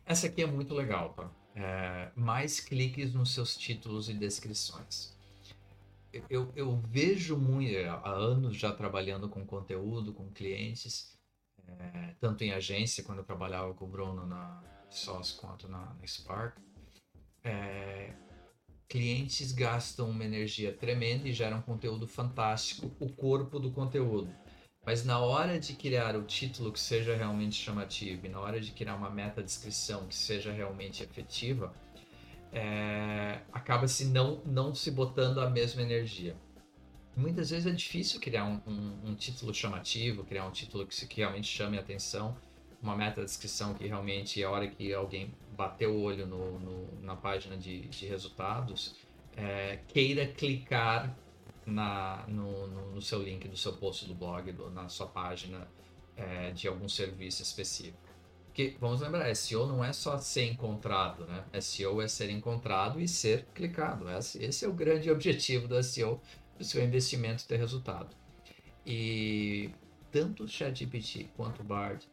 Essa 0.06 0.28
aqui 0.28 0.42
é 0.42 0.48
muito 0.48 0.74
legal, 0.74 1.14
tá? 1.14 1.30
É, 1.54 2.12
mais 2.16 2.60
cliques 2.60 3.14
nos 3.14 3.34
seus 3.34 3.58
títulos 3.58 4.10
e 4.10 4.14
descrições. 4.14 5.16
Eu, 6.30 6.52
eu 6.56 6.78
vejo 6.78 7.36
muito, 7.36 7.76
há 7.90 8.10
anos 8.10 8.56
já 8.56 8.72
trabalhando 8.72 9.28
com 9.28 9.46
conteúdo, 9.46 10.14
com 10.14 10.30
clientes, 10.30 11.17
é, 11.80 12.16
tanto 12.20 12.44
em 12.44 12.52
agência, 12.52 13.04
quando 13.04 13.20
eu 13.20 13.24
trabalhava 13.24 13.74
com 13.74 13.86
o 13.86 13.88
Bruno 13.88 14.26
na 14.26 14.62
SOS, 14.90 15.32
quanto 15.34 15.68
na, 15.68 15.94
na 15.94 16.08
Spark, 16.08 16.58
é, 17.44 18.14
clientes 18.88 19.52
gastam 19.52 20.10
uma 20.10 20.24
energia 20.24 20.74
tremenda 20.74 21.28
e 21.28 21.34
geram 21.34 21.62
conteúdo 21.62 22.08
fantástico, 22.08 22.92
o 23.00 23.10
corpo 23.12 23.60
do 23.60 23.72
conteúdo. 23.72 24.34
Mas 24.86 25.04
na 25.04 25.20
hora 25.20 25.60
de 25.60 25.74
criar 25.74 26.16
o 26.16 26.24
título 26.24 26.72
que 26.72 26.80
seja 26.80 27.16
realmente 27.16 27.56
chamativo 27.56 28.26
e 28.26 28.30
na 28.30 28.40
hora 28.40 28.60
de 28.62 28.72
criar 28.72 28.96
uma 28.96 29.10
meta 29.10 29.44
descrição 29.44 30.08
que 30.08 30.16
seja 30.16 30.52
realmente 30.52 31.04
efetiva, 31.04 31.74
é, 32.54 33.42
acaba 33.52 33.88
se 33.88 34.06
não, 34.06 34.42
não 34.46 34.74
se 34.74 34.90
botando 34.90 35.42
a 35.42 35.50
mesma 35.50 35.82
energia 35.82 36.38
muitas 37.18 37.50
vezes 37.50 37.66
é 37.66 37.72
difícil 37.72 38.20
criar 38.22 38.46
um, 38.46 38.62
um, 38.68 39.10
um, 39.10 39.16
título 39.16 39.54
chamativo, 39.54 40.24
criar 40.24 40.46
um 40.46 40.52
título 40.52 40.86
que, 40.86 41.06
que 41.08 41.18
realmente 41.18 41.48
chame 41.48 41.78
a 41.78 41.82
atenção, 41.82 42.38
uma 42.82 42.96
meta 42.96 43.26
descrição 43.26 43.74
que 43.74 43.88
realmente, 43.88 44.44
a 44.44 44.52
hora 44.52 44.68
que 44.68 44.94
alguém 44.94 45.34
bater 45.58 45.88
o 45.88 46.00
olho 46.00 46.28
no, 46.28 46.60
no, 46.60 47.02
na 47.02 47.16
página 47.16 47.58
de, 47.58 47.88
de 47.88 48.06
resultados, 48.06 48.96
é, 49.36 49.80
queira 49.88 50.28
clicar 50.28 51.18
na, 51.66 52.24
no, 52.28 52.68
no, 52.68 52.92
no, 52.92 53.02
seu 53.02 53.22
link 53.22 53.48
do 53.48 53.58
seu 53.58 53.74
post 53.74 54.06
do 54.06 54.14
blog, 54.14 54.52
do, 54.52 54.70
na 54.70 54.88
sua 54.88 55.08
página 55.08 55.68
é, 56.16 56.52
de 56.52 56.68
algum 56.68 56.88
serviço 56.88 57.42
específico. 57.42 57.98
Porque, 58.46 58.76
vamos 58.80 59.02
lembrar, 59.02 59.36
SEO 59.36 59.68
não 59.68 59.84
é 59.84 59.94
só 59.94 60.18
ser 60.18 60.46
encontrado, 60.46 61.26
né? 61.28 61.44
SEO 61.62 62.02
é 62.02 62.08
ser 62.08 62.30
encontrado 62.32 63.00
e 63.00 63.08
ser 63.08 63.46
clicado. 63.54 64.06
Esse 64.10 64.66
é 64.66 64.68
o 64.68 64.74
grande 64.74 65.12
objetivo 65.12 65.68
do 65.68 65.82
SEO 65.84 66.20
o 66.60 66.64
seu 66.64 66.84
investimento 66.84 67.48
ter 67.48 67.58
resultado. 67.58 68.16
E 68.86 69.70
tanto 70.12 70.44
o 70.44 70.48
ChatGPT 70.48 71.30
quanto 71.36 71.62
o 71.62 71.64
Bard 71.64 72.08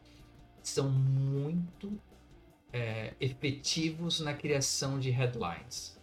são 0.62 0.90
muito 0.90 1.98
é, 2.72 3.14
efetivos 3.20 4.20
na 4.20 4.34
criação 4.34 4.98
de 4.98 5.10
headlines. 5.10 5.98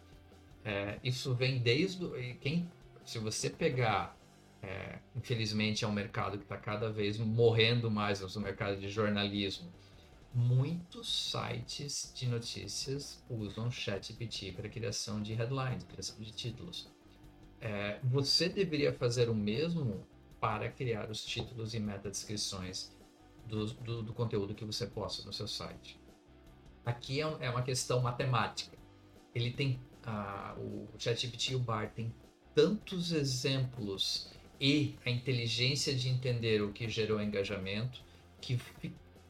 É, 0.64 1.00
isso 1.04 1.34
vem 1.34 1.60
desde 1.60 2.08
quem, 2.36 2.70
se 3.04 3.20
você 3.20 3.50
pegar, 3.50 4.18
é, 4.62 5.00
infelizmente 5.16 5.84
é 5.84 5.88
um 5.88 5.92
mercado 5.92 6.38
que 6.38 6.44
está 6.44 6.58
cada 6.58 6.92
vez 6.92 7.18
morrendo 7.18 7.90
mais 7.90 8.22
no 8.22 8.42
mercado 8.42 8.80
de 8.80 8.90
jornalismo. 8.90 9.72
Muitos 10.34 11.32
sites 11.32 12.14
de 12.16 12.26
notícias 12.26 13.22
usam 13.30 13.70
ChatGPT 13.70 14.54
para 14.54 14.70
criação 14.70 15.22
de 15.22 15.34
headlines, 15.34 15.84
criação 15.84 16.18
de 16.20 16.32
títulos. 16.32 16.90
É, 17.62 18.00
você 18.04 18.50
deveria 18.50 18.92
fazer 18.92 19.30
o 19.30 19.36
mesmo 19.36 20.06
para 20.40 20.70
criar 20.70 21.10
os 21.12 21.24
títulos 21.24 21.76
e 21.76 21.80
meta-descrições 21.80 22.92
do, 23.46 23.68
do, 23.68 24.02
do, 24.02 24.14
conteúdo 24.14 24.56
que 24.56 24.66
você 24.66 24.88
posta 24.88 25.24
no 25.24 25.32
seu 25.32 25.48
site. 25.48 26.00
Aqui 26.84 27.22
é, 27.22 27.38
é 27.42 27.50
uma 27.50 27.62
questão 27.62 28.02
matemática. 28.02 28.76
Ele 29.36 29.52
tem 29.52 29.80
uh, 30.08 30.60
o 30.60 30.90
ChatGPT 30.98 31.54
e 31.54 31.56
o 31.56 31.60
Bard 31.60 31.94
tem 31.94 32.14
tantos 32.56 33.12
exemplos 33.12 34.32
e 34.60 34.96
a 35.06 35.10
inteligência 35.10 35.94
de 35.96 36.10
entender 36.10 36.62
o 36.62 36.74
que 36.74 36.90
gerou 36.90 37.22
engajamento 37.22 38.04
que 38.42 38.60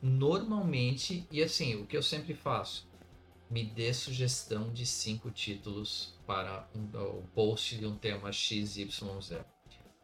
normalmente 0.01 1.27
e 1.29 1.43
assim 1.43 1.75
o 1.75 1.85
que 1.85 1.95
eu 1.95 2.01
sempre 2.01 2.33
faço 2.33 2.89
me 3.51 3.65
dê 3.65 3.93
sugestão 3.93 4.71
de 4.71 4.85
cinco 4.85 5.29
títulos 5.29 6.13
para 6.25 6.65
um, 6.73 6.85
o 6.97 7.23
post 7.35 7.75
de 7.75 7.85
um 7.85 7.97
tema 7.97 8.31
XYZ. 8.31 9.41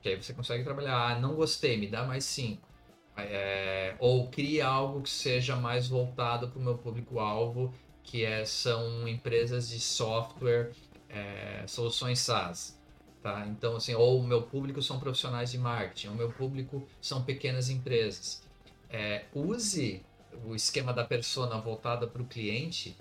Que 0.02 0.10
aí 0.10 0.22
você 0.22 0.34
consegue 0.34 0.66
trabalhar, 0.66 1.12
ah, 1.12 1.20
não 1.20 1.34
gostei, 1.34 1.78
me 1.78 1.88
dá 1.88 2.04
mais 2.04 2.26
cinco. 2.26 2.68
É, 3.16 3.96
ou 4.00 4.28
crie 4.28 4.62
algo 4.62 5.02
que 5.02 5.10
seja 5.10 5.56
mais 5.56 5.88
voltado 5.88 6.50
para 6.50 6.60
o 6.60 6.62
meu 6.62 6.78
público-alvo, 6.78 7.74
que 8.04 8.26
é, 8.26 8.44
são 8.44 9.08
empresas 9.08 9.70
de 9.70 9.80
software, 9.80 10.74
é, 11.10 11.64
soluções 11.68 12.20
SaaS. 12.20 12.78
Tá? 13.24 13.48
Então, 13.48 13.78
assim, 13.78 13.96
ou 13.96 14.20
o 14.20 14.28
meu 14.28 14.44
público 14.44 14.82
são 14.82 15.00
profissionais 15.00 15.52
de 15.52 15.58
marketing, 15.58 16.10
o 16.10 16.16
meu 16.16 16.32
público 16.32 16.86
são 17.02 17.24
pequenas 17.24 17.70
empresas. 17.70 18.44
É, 18.90 19.24
use 19.34 20.06
o 20.46 20.54
esquema 20.54 20.94
da 20.94 21.06
persona 21.06 21.58
voltada 21.60 22.06
para 22.06 22.22
o 22.22 22.26
cliente 22.26 22.96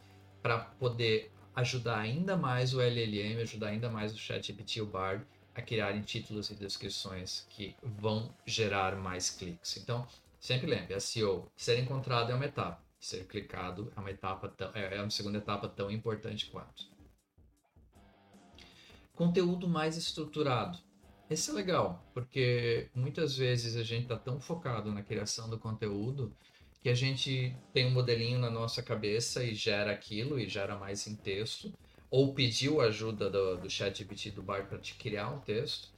para 0.47 0.61
poder 0.79 1.33
ajudar 1.57 1.99
ainda 1.99 2.37
mais 2.37 2.73
o 2.73 2.81
LLM, 2.81 3.41
ajudar 3.41 3.71
ainda 3.71 3.91
mais 3.91 4.15
o 4.15 4.17
ChatGPT 4.17 4.79
e 4.79 4.83
o 4.83 4.87
Bard 4.87 5.27
a 5.53 5.61
criarem 5.61 6.03
títulos 6.03 6.51
e 6.51 6.55
descrições 6.55 7.45
que 7.51 7.75
vão 7.83 8.33
gerar 8.47 8.95
mais 8.95 9.29
cliques. 9.29 9.77
Então, 9.77 10.07
sempre 10.39 10.69
lembre, 10.69 11.01
SEO, 11.01 11.51
ser 11.57 11.81
encontrado 11.81 12.31
é 12.31 12.35
uma 12.37 12.45
etapa, 12.45 12.81
ser 13.01 13.27
clicado 13.27 13.93
é 13.97 13.99
uma 13.99 14.13
etapa 14.13 14.49
tão, 14.49 14.71
é, 14.73 14.99
é 14.99 15.01
uma 15.01 15.11
segunda 15.11 15.39
etapa 15.39 15.69
tão 15.69 15.91
importante 15.91 16.47
quanto. 16.47 16.87
Conteúdo 19.17 19.67
mais 19.67 19.97
estruturado. 19.97 20.79
Esse 21.29 21.51
é 21.51 21.55
legal, 21.55 22.07
porque 22.15 22.89
muitas 22.95 23.37
vezes 23.37 23.75
a 23.75 23.83
gente 23.83 24.05
está 24.05 24.17
tão 24.17 24.41
focado 24.41 24.93
na 24.93 25.03
criação 25.03 25.51
do 25.51 25.59
conteúdo 25.59 26.33
que 26.87 26.91
a 26.91 26.95
gente 26.95 27.53
tem 27.73 27.85
um 27.85 27.91
modelinho 27.91 28.39
na 28.39 28.49
nossa 28.49 28.81
cabeça 28.81 29.43
e 29.43 29.57
gera 29.57 29.91
aquilo 29.91 30.39
e 30.39 30.49
gera 30.49 30.79
mais 30.79 31.05
em 31.09 31.17
texto, 31.17 31.73
ou 32.09 32.33
pediu 32.33 32.81
ajuda 32.81 33.29
do, 33.29 33.57
do 33.57 33.69
ChatGPT 33.69 34.31
do 34.31 34.41
Bar 34.41 34.69
para 34.69 34.79
te 34.79 34.95
criar 34.95 35.31
um 35.31 35.41
texto, 35.41 35.89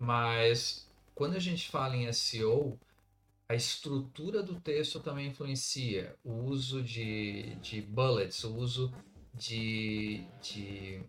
mas 0.00 0.90
quando 1.14 1.36
a 1.36 1.38
gente 1.38 1.68
fala 1.68 1.96
em 1.96 2.12
SEO, 2.12 2.76
a 3.48 3.54
estrutura 3.54 4.42
do 4.42 4.60
texto 4.60 4.98
também 4.98 5.28
influencia. 5.28 6.16
O 6.24 6.32
uso 6.32 6.82
de, 6.82 7.54
de 7.62 7.80
bullets, 7.80 8.42
o 8.42 8.52
uso 8.56 8.92
de, 9.32 10.26
de, 10.42 11.04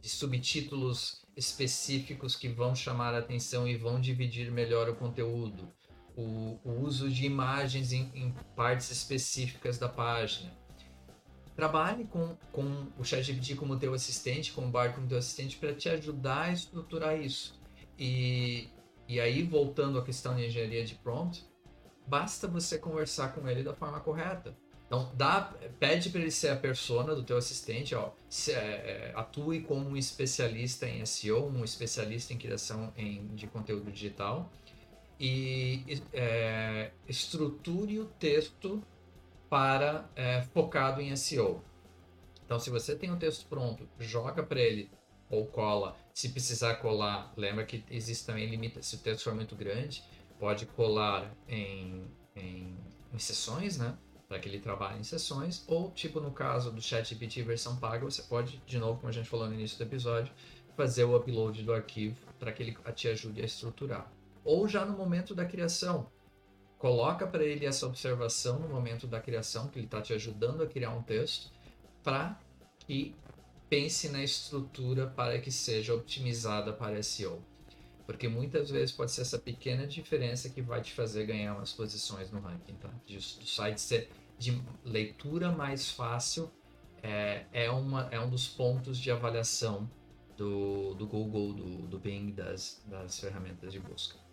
de 0.00 0.08
subtítulos 0.08 1.24
específicos 1.36 2.36
que 2.36 2.46
vão 2.46 2.72
chamar 2.72 3.14
a 3.14 3.18
atenção 3.18 3.66
e 3.66 3.76
vão 3.76 4.00
dividir 4.00 4.52
melhor 4.52 4.88
o 4.88 4.94
conteúdo 4.94 5.68
o, 6.16 6.58
o 6.64 6.82
uso 6.82 7.08
de 7.08 7.26
imagens 7.26 7.92
em, 7.92 8.10
em, 8.14 8.34
partes 8.54 8.90
específicas 8.90 9.78
da 9.78 9.88
página. 9.88 10.52
Trabalhe 11.56 12.04
com, 12.04 12.36
com 12.50 12.88
o 12.98 13.04
ChatGPT 13.04 13.54
como 13.54 13.78
teu 13.78 13.94
assistente, 13.94 14.52
com 14.52 14.66
o 14.66 14.70
Bard 14.70 14.94
como 14.94 15.06
teu 15.06 15.18
assistente, 15.18 15.56
para 15.56 15.72
te 15.72 15.88
ajudar 15.88 16.42
a 16.42 16.52
estruturar 16.52 17.20
isso. 17.20 17.60
E, 17.98 18.68
e 19.08 19.20
aí, 19.20 19.42
voltando 19.42 19.98
à 19.98 20.04
questão 20.04 20.34
de 20.34 20.46
engenharia 20.46 20.84
de 20.84 20.96
prompt, 20.96 21.44
basta 22.06 22.48
você 22.48 22.78
conversar 22.78 23.34
com 23.34 23.48
ele 23.48 23.62
da 23.62 23.72
forma 23.72 24.00
correta. 24.00 24.56
Então, 24.86 25.10
dá, 25.14 25.52
pede 25.80 26.10
para 26.10 26.20
ele 26.20 26.30
ser 26.30 26.50
a 26.50 26.56
persona 26.56 27.14
do 27.14 27.22
teu 27.22 27.36
assistente, 27.36 27.94
ó, 27.94 28.10
se, 28.28 28.52
é, 28.52 28.56
é, 28.56 29.12
atue 29.16 29.62
como 29.62 29.88
um 29.88 29.96
especialista 29.96 30.86
em 30.86 31.04
SEO, 31.06 31.48
um 31.48 31.64
especialista 31.64 32.32
em 32.32 32.38
criação 32.38 32.92
em, 32.96 33.26
de 33.34 33.46
conteúdo 33.46 33.90
digital, 33.90 34.52
e 35.18 36.02
é, 36.12 36.90
estruture 37.08 38.00
o 38.00 38.06
texto 38.06 38.82
para 39.48 40.08
é, 40.16 40.42
focado 40.42 41.00
em 41.00 41.14
SEO. 41.16 41.62
Então, 42.44 42.58
se 42.58 42.70
você 42.70 42.94
tem 42.94 43.10
o 43.10 43.16
texto 43.16 43.46
pronto, 43.46 43.88
joga 43.98 44.42
para 44.42 44.60
ele 44.60 44.90
ou 45.30 45.46
cola. 45.46 45.96
Se 46.12 46.28
precisar 46.30 46.76
colar, 46.76 47.32
lembra 47.36 47.64
que 47.64 47.84
existe 47.90 48.26
também 48.26 48.46
limite. 48.46 48.84
Se 48.84 48.96
o 48.96 48.98
texto 48.98 49.24
for 49.24 49.34
muito 49.34 49.56
grande, 49.56 50.04
pode 50.38 50.66
colar 50.66 51.32
em, 51.48 52.04
em, 52.36 52.76
em 53.12 53.18
sessões, 53.18 53.78
né? 53.78 53.96
Para 54.28 54.38
que 54.38 54.48
ele 54.48 54.58
trabalhe 54.58 55.00
em 55.00 55.04
sessões. 55.04 55.64
Ou, 55.66 55.90
tipo 55.92 56.20
no 56.20 56.32
caso 56.32 56.70
do 56.70 56.82
ChatGPT 56.82 57.42
versão 57.42 57.76
paga, 57.76 58.04
você 58.04 58.22
pode, 58.22 58.58
de 58.66 58.78
novo, 58.78 58.98
como 58.98 59.08
a 59.08 59.12
gente 59.12 59.28
falou 59.28 59.46
no 59.46 59.54
início 59.54 59.78
do 59.78 59.84
episódio, 59.84 60.32
fazer 60.76 61.04
o 61.04 61.16
upload 61.16 61.62
do 61.62 61.72
arquivo 61.72 62.16
para 62.38 62.52
que 62.52 62.62
ele 62.62 62.76
te 62.94 63.08
ajude 63.08 63.40
a 63.40 63.44
estruturar 63.44 64.10
ou 64.44 64.68
já 64.68 64.84
no 64.84 64.96
momento 64.96 65.34
da 65.34 65.44
criação. 65.44 66.12
Coloca 66.78 67.26
para 67.26 67.42
ele 67.42 67.64
essa 67.64 67.86
observação 67.86 68.58
no 68.58 68.68
momento 68.68 69.06
da 69.06 69.18
criação, 69.18 69.68
que 69.68 69.78
ele 69.78 69.86
está 69.86 70.02
te 70.02 70.12
ajudando 70.12 70.62
a 70.62 70.66
criar 70.66 70.90
um 70.90 71.02
texto, 71.02 71.50
para 72.02 72.38
que 72.80 73.14
pense 73.70 74.10
na 74.10 74.22
estrutura 74.22 75.06
para 75.06 75.38
que 75.38 75.50
seja 75.50 75.94
otimizada 75.94 76.72
para 76.72 77.02
SEO. 77.02 77.42
Porque 78.04 78.28
muitas 78.28 78.68
vezes 78.68 78.92
pode 78.92 79.12
ser 79.12 79.22
essa 79.22 79.38
pequena 79.38 79.86
diferença 79.86 80.50
que 80.50 80.60
vai 80.60 80.82
te 80.82 80.92
fazer 80.92 81.24
ganhar 81.24 81.54
umas 81.54 81.72
posições 81.72 82.30
no 82.30 82.38
ranking, 82.40 82.74
tá? 82.74 82.90
Do 83.06 83.20
site 83.22 83.80
ser 83.80 84.10
de 84.38 84.60
leitura 84.84 85.50
mais 85.50 85.90
fácil 85.90 86.50
é, 87.02 87.46
é, 87.50 87.70
uma, 87.70 88.08
é 88.10 88.20
um 88.20 88.28
dos 88.28 88.46
pontos 88.46 88.98
de 88.98 89.10
avaliação 89.10 89.90
do, 90.36 90.92
do 90.94 91.06
Google, 91.06 91.54
do, 91.54 91.86
do 91.86 91.98
Bing, 91.98 92.32
das, 92.32 92.82
das 92.86 93.18
ferramentas 93.18 93.72
de 93.72 93.80
busca 93.80 94.23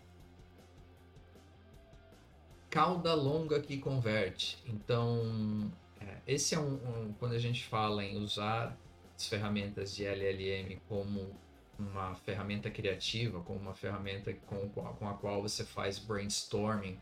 cauda 2.72 3.14
longa 3.14 3.60
que 3.60 3.78
converte. 3.78 4.58
Então, 4.66 5.70
é, 6.00 6.18
esse 6.26 6.56
é 6.56 6.60
um, 6.60 6.74
um, 6.74 7.14
quando 7.20 7.34
a 7.34 7.38
gente 7.38 7.66
fala 7.66 8.04
em 8.04 8.18
usar 8.18 8.76
as 9.16 9.28
ferramentas 9.28 9.94
de 9.94 10.06
LLM 10.06 10.80
como 10.88 11.30
uma 11.78 12.16
ferramenta 12.16 12.72
criativa, 12.72 13.42
como 13.42 13.60
uma 13.60 13.74
ferramenta 13.74 14.34
com, 14.48 14.70
com 14.70 15.10
a 15.10 15.14
qual 15.16 15.42
você 15.42 15.66
faz 15.66 16.00
brainstorming 16.00 16.98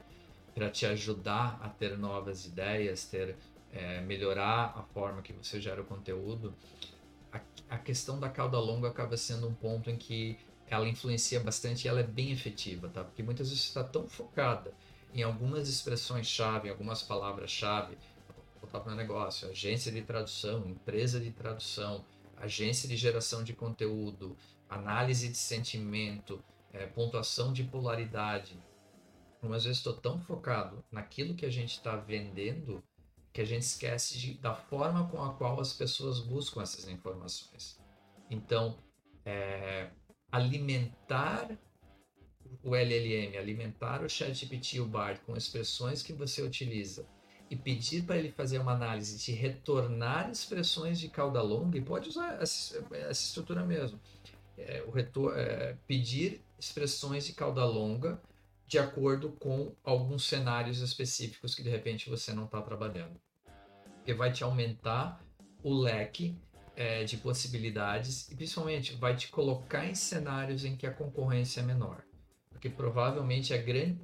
para 0.55 0.69
te 0.71 0.86
ajudar 0.88 1.60
a 1.62 1.69
ter 1.69 1.97
novas 1.97 2.45
ideias, 2.45 3.05
ter 3.05 3.36
é, 3.71 4.01
melhorar 4.01 4.73
a 4.75 4.82
forma 4.82 5.21
que 5.21 5.32
você 5.34 5.62
gera 5.62 5.82
o 5.82 5.86
conteúdo. 5.86 6.53
A, 7.32 7.39
a 7.69 7.77
questão 7.77 8.19
da 8.19 8.27
cauda 8.27 8.58
longa 8.58 8.89
acaba 8.89 9.15
sendo 9.15 9.47
um 9.47 9.53
ponto 9.53 9.91
em 9.91 9.97
que 9.97 10.36
ela 10.67 10.88
influencia 10.88 11.39
bastante 11.39 11.86
e 11.86 11.88
ela 11.88 11.99
é 11.99 12.03
bem 12.03 12.32
efetiva, 12.32 12.89
tá? 12.89 13.03
Porque 13.03 13.21
muitas 13.21 13.49
vezes 13.49 13.65
você 13.65 13.69
está 13.69 13.84
tão 13.84 14.08
focada 14.08 14.73
em 15.13 15.24
algumas 15.24 15.67
expressões-chave, 15.67 16.67
em 16.67 16.72
algumas 16.72 17.02
palavras-chave, 17.02 17.98
voltar 18.62 18.80
para 18.82 18.93
o 18.93 18.95
negócio, 18.95 19.50
agência 19.50 19.91
de 19.91 20.02
tradução, 20.02 20.67
empresa 20.67 21.19
de 21.19 21.32
tradução, 21.32 22.06
agência 22.38 22.88
de 22.88 22.95
geração 22.95 23.43
de 23.43 23.54
conteúdo, 23.54 24.38
análise 24.69 25.28
de 25.28 25.38
sentimento, 25.38 26.43
é, 26.72 26.86
pontuação 26.86 27.52
de 27.52 27.63
polaridade. 27.63 28.58
Às 29.41 29.63
vezes 29.63 29.78
estou 29.78 29.93
tão 29.93 30.19
focado 30.19 30.84
naquilo 30.91 31.34
que 31.34 31.45
a 31.45 31.50
gente 31.50 31.72
está 31.72 31.95
vendendo 31.95 32.84
que 33.32 33.41
a 33.41 33.45
gente 33.45 33.62
esquece 33.62 34.17
de, 34.17 34.34
da 34.36 34.54
forma 34.54 35.08
com 35.08 35.24
a 35.24 35.34
qual 35.34 35.60
as 35.60 35.74
pessoas 35.74 36.19
buscam 36.19 36.62
essas 36.62 36.88
informações. 36.88 37.80
Então, 38.30 38.78
é, 39.24 39.91
alimentar 40.32 41.50
o 42.63 42.75
LLM, 42.75 43.38
alimentar 43.38 44.03
o 44.03 44.09
ChatGPT 44.09 44.79
o 44.79 44.85
BARD 44.85 45.19
com 45.25 45.35
expressões 45.35 46.03
que 46.03 46.13
você 46.13 46.41
utiliza 46.41 47.05
e 47.49 47.55
pedir 47.55 48.03
para 48.03 48.17
ele 48.17 48.31
fazer 48.31 48.59
uma 48.59 48.73
análise 48.73 49.17
de 49.17 49.31
retornar 49.31 50.29
expressões 50.29 50.99
de 50.99 51.09
cauda 51.09 51.41
longa, 51.41 51.77
e 51.77 51.81
pode 51.81 52.09
usar 52.09 52.39
essa, 52.41 52.77
essa 52.91 53.23
estrutura 53.23 53.65
mesmo. 53.65 53.99
É, 54.57 54.83
o 54.85 54.91
retor, 54.91 55.38
é, 55.38 55.75
pedir 55.88 56.43
expressões 56.59 57.25
de 57.25 57.33
cauda 57.33 57.65
longa 57.65 58.21
de 58.67 58.77
acordo 58.77 59.31
com 59.39 59.73
alguns 59.83 60.25
cenários 60.25 60.79
específicos 60.79 61.55
que 61.55 61.63
de 61.63 61.69
repente 61.69 62.07
você 62.07 62.33
não 62.33 62.45
está 62.45 62.62
trabalhando. 62.62 63.19
Porque 63.95 64.13
vai 64.13 64.31
te 64.31 64.43
aumentar 64.43 65.19
o 65.63 65.73
leque 65.73 66.38
é, 66.75 67.03
de 67.03 67.17
possibilidades 67.17 68.29
e 68.29 68.35
principalmente 68.35 68.95
vai 68.95 69.15
te 69.15 69.29
colocar 69.29 69.88
em 69.88 69.95
cenários 69.95 70.63
em 70.65 70.75
que 70.75 70.85
a 70.85 70.93
concorrência 70.93 71.62
é 71.62 71.63
menor 71.63 72.03
porque 72.60 72.69
provavelmente 72.69 73.54
a 73.54 73.58
grande, 73.58 73.98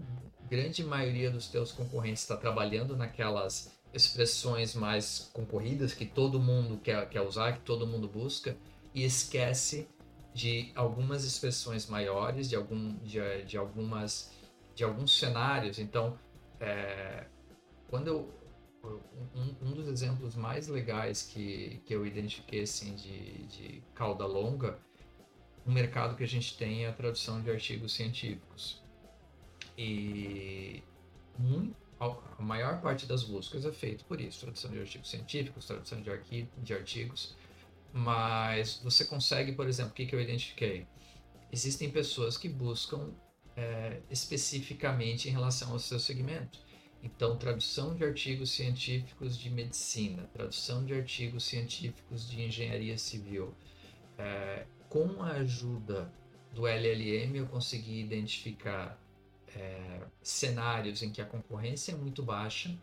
grande 0.49 0.81
maioria 0.81 1.29
dos 1.29 1.49
teus 1.49 1.73
concorrentes 1.73 2.21
está 2.21 2.37
trabalhando 2.37 2.95
naquelas 2.95 3.77
expressões 3.93 4.73
mais 4.73 5.29
concorridas 5.33 5.93
que 5.93 6.05
todo 6.05 6.39
mundo 6.39 6.79
quer, 6.81 7.07
quer 7.09 7.21
usar, 7.21 7.57
que 7.57 7.59
todo 7.59 7.85
mundo 7.85 8.07
busca, 8.07 8.55
e 8.93 9.03
esquece 9.03 9.89
de 10.33 10.71
algumas 10.73 11.25
expressões 11.25 11.87
maiores, 11.87 12.49
de, 12.49 12.55
algum, 12.55 12.95
de, 12.99 13.43
de 13.43 13.57
algumas 13.57 14.33
de 14.73 14.83
alguns 14.83 15.17
cenários. 15.17 15.79
Então, 15.79 16.17
é, 16.59 17.25
quando 17.89 18.07
eu 18.07 18.33
um, 19.33 19.55
um, 19.69 19.71
dos 19.73 19.87
exemplos 19.87 20.35
mais 20.35 20.67
legais 20.67 21.23
que, 21.23 21.81
que 21.85 21.93
eu 21.93 22.05
identifiquei 22.05 22.61
assim 22.61 22.93
de, 22.95 23.47
de 23.47 23.83
cauda 23.95 24.25
longa 24.25 24.77
um 25.65 25.71
mercado 25.71 26.15
que 26.15 26.23
a 26.23 26.27
gente 26.27 26.57
tem 26.57 26.85
é 26.85 26.89
a 26.89 26.93
tradução 26.93 27.41
de 27.41 27.49
artigos 27.49 27.93
científicos. 27.93 28.81
E 29.77 30.83
a 31.99 32.41
maior 32.41 32.81
parte 32.81 33.05
das 33.05 33.23
buscas 33.23 33.65
é 33.65 33.71
feita 33.71 34.03
por 34.05 34.21
isso, 34.21 34.41
tradução 34.41 34.71
de 34.71 34.79
artigos 34.79 35.09
científicos, 35.09 35.65
tradução 35.65 36.01
de, 36.01 36.09
arqui, 36.09 36.47
de 36.57 36.73
artigos, 36.73 37.35
mas 37.91 38.79
você 38.83 39.05
consegue, 39.05 39.53
por 39.53 39.67
exemplo, 39.67 39.91
o 39.91 39.95
que, 39.95 40.05
que 40.05 40.15
eu 40.15 40.21
identifiquei? 40.21 40.85
Existem 41.51 41.89
pessoas 41.89 42.37
que 42.37 42.49
buscam 42.49 43.11
é, 43.55 44.01
especificamente 44.09 45.29
em 45.29 45.31
relação 45.31 45.71
ao 45.71 45.79
seu 45.79 45.99
segmento. 45.99 46.59
Então, 47.01 47.37
tradução 47.37 47.95
de 47.95 48.03
artigos 48.03 48.51
científicos 48.51 49.37
de 49.37 49.49
medicina, 49.49 50.23
tradução 50.33 50.83
de 50.83 50.93
artigos 50.93 51.43
científicos 51.43 52.29
de 52.29 52.41
engenharia 52.41 52.97
civil. 52.97 53.53
É, 54.17 54.65
com 54.95 55.21
a 55.21 55.31
ajuda 55.31 56.09
do 56.53 56.65
LLM, 56.65 57.35
eu 57.35 57.47
consegui 57.47 57.99
identificar 57.99 58.97
é, 59.53 59.99
cenários 60.23 61.03
em 61.03 61.11
que 61.11 61.21
a 61.21 61.25
concorrência 61.25 61.91
é 61.91 61.95
muito 61.95 62.23
baixa, 62.23 62.73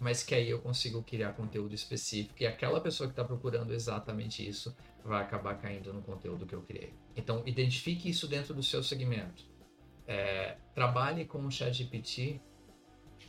mas 0.00 0.22
que 0.22 0.34
aí 0.34 0.48
eu 0.48 0.60
consigo 0.60 1.02
criar 1.02 1.34
conteúdo 1.34 1.74
específico 1.74 2.42
e 2.42 2.46
aquela 2.46 2.80
pessoa 2.80 3.06
que 3.06 3.12
está 3.12 3.22
procurando 3.22 3.74
exatamente 3.74 4.48
isso 4.48 4.74
vai 5.04 5.22
acabar 5.22 5.56
caindo 5.56 5.92
no 5.92 6.00
conteúdo 6.00 6.46
que 6.46 6.54
eu 6.54 6.62
criei. 6.62 6.94
Então, 7.14 7.42
identifique 7.44 8.08
isso 8.08 8.26
dentro 8.26 8.54
do 8.54 8.62
seu 8.62 8.82
segmento. 8.82 9.44
É, 10.06 10.56
trabalhe 10.74 11.26
com 11.26 11.44
o 11.44 11.50
ChatGPT 11.50 12.40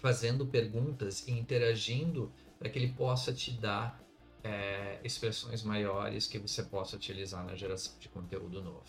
fazendo 0.01 0.47
perguntas 0.47 1.27
e 1.27 1.31
interagindo 1.31 2.31
para 2.57 2.69
que 2.69 2.79
ele 2.79 2.93
possa 2.93 3.33
te 3.33 3.51
dar 3.51 4.01
é, 4.43 4.99
expressões 5.03 5.63
maiores 5.63 6.27
que 6.27 6.39
você 6.39 6.63
possa 6.63 6.95
utilizar 6.95 7.45
na 7.45 7.55
geração 7.55 7.97
de 7.99 8.09
conteúdo 8.09 8.61
novo. 8.61 8.85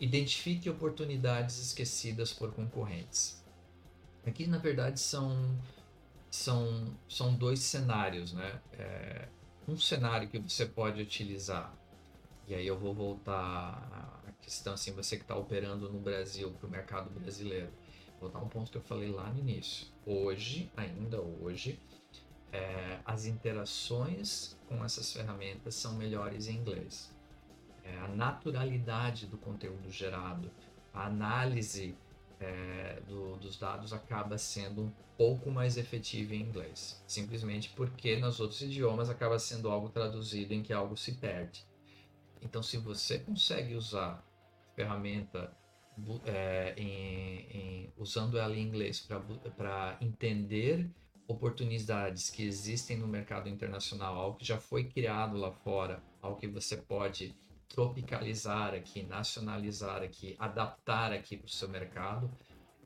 Identifique 0.00 0.70
oportunidades 0.70 1.58
esquecidas 1.58 2.32
por 2.32 2.52
concorrentes. 2.52 3.44
Aqui, 4.24 4.46
na 4.46 4.58
verdade, 4.58 5.00
são, 5.00 5.58
são, 6.30 6.96
são 7.08 7.34
dois 7.34 7.60
cenários, 7.60 8.32
né? 8.32 8.60
É, 8.72 9.28
um 9.66 9.76
cenário 9.76 10.28
que 10.28 10.38
você 10.38 10.64
pode 10.66 11.02
utilizar, 11.02 11.74
e 12.46 12.54
aí 12.54 12.66
eu 12.66 12.78
vou 12.78 12.94
voltar 12.94 14.22
à 14.26 14.32
questão 14.40 14.72
assim, 14.72 14.92
você 14.92 15.16
que 15.16 15.22
está 15.22 15.36
operando 15.36 15.90
no 15.92 15.98
Brasil, 15.98 16.50
para 16.52 16.66
o 16.66 16.70
mercado 16.70 17.10
brasileiro. 17.10 17.70
Vou 18.20 18.30
voltar 18.30 18.38
um 18.38 18.48
ponto 18.48 18.70
que 18.70 18.78
eu 18.78 18.82
falei 18.82 19.10
lá 19.10 19.30
no 19.30 19.38
início. 19.38 19.86
Hoje, 20.06 20.70
ainda 20.76 21.20
hoje, 21.20 21.78
é, 22.52 22.98
as 23.04 23.26
interações 23.26 24.56
com 24.68 24.84
essas 24.84 25.12
ferramentas 25.12 25.74
são 25.74 25.94
melhores 25.94 26.48
em 26.48 26.56
inglês 26.56 27.16
é, 27.88 27.98
a 28.00 28.08
naturalidade 28.08 29.26
do 29.26 29.38
conteúdo 29.38 29.90
gerado, 29.90 30.50
a 30.92 31.06
análise 31.06 31.96
é, 32.40 33.00
do, 33.06 33.36
dos 33.36 33.58
dados 33.58 33.92
acaba 33.92 34.36
sendo 34.36 34.82
um 34.82 34.92
pouco 35.16 35.50
mais 35.50 35.76
efetiva 35.76 36.34
em 36.34 36.42
inglês, 36.42 37.02
simplesmente 37.06 37.70
porque 37.70 38.16
nos 38.16 38.40
outros 38.40 38.60
idiomas 38.60 39.10
acaba 39.10 39.38
sendo 39.38 39.70
algo 39.70 39.88
traduzido 39.88 40.54
em 40.54 40.62
que 40.62 40.72
algo 40.72 40.96
se 40.96 41.12
perde. 41.14 41.66
Então, 42.40 42.62
se 42.62 42.76
você 42.76 43.18
consegue 43.18 43.74
usar 43.74 44.24
ferramenta 44.76 45.52
é, 46.24 46.74
em, 46.76 47.40
em, 47.50 47.92
usando 47.96 48.38
ela 48.38 48.54
em 48.54 48.62
inglês 48.62 49.00
para 49.56 49.96
entender 50.00 50.88
oportunidades 51.28 52.30
que 52.30 52.42
existem 52.42 52.96
no 52.96 53.06
mercado 53.06 53.48
internacional, 53.50 54.16
algo 54.16 54.38
que 54.38 54.46
já 54.46 54.58
foi 54.58 54.84
criado 54.84 55.36
lá 55.36 55.52
fora, 55.52 56.02
algo 56.22 56.40
que 56.40 56.48
você 56.48 56.78
pode 56.78 57.36
tropicalizar 57.68 58.72
aqui, 58.74 59.02
nacionalizar 59.02 60.02
aqui, 60.02 60.34
adaptar 60.38 61.12
aqui 61.12 61.36
para 61.36 61.46
o 61.46 61.50
seu 61.50 61.68
mercado, 61.68 62.30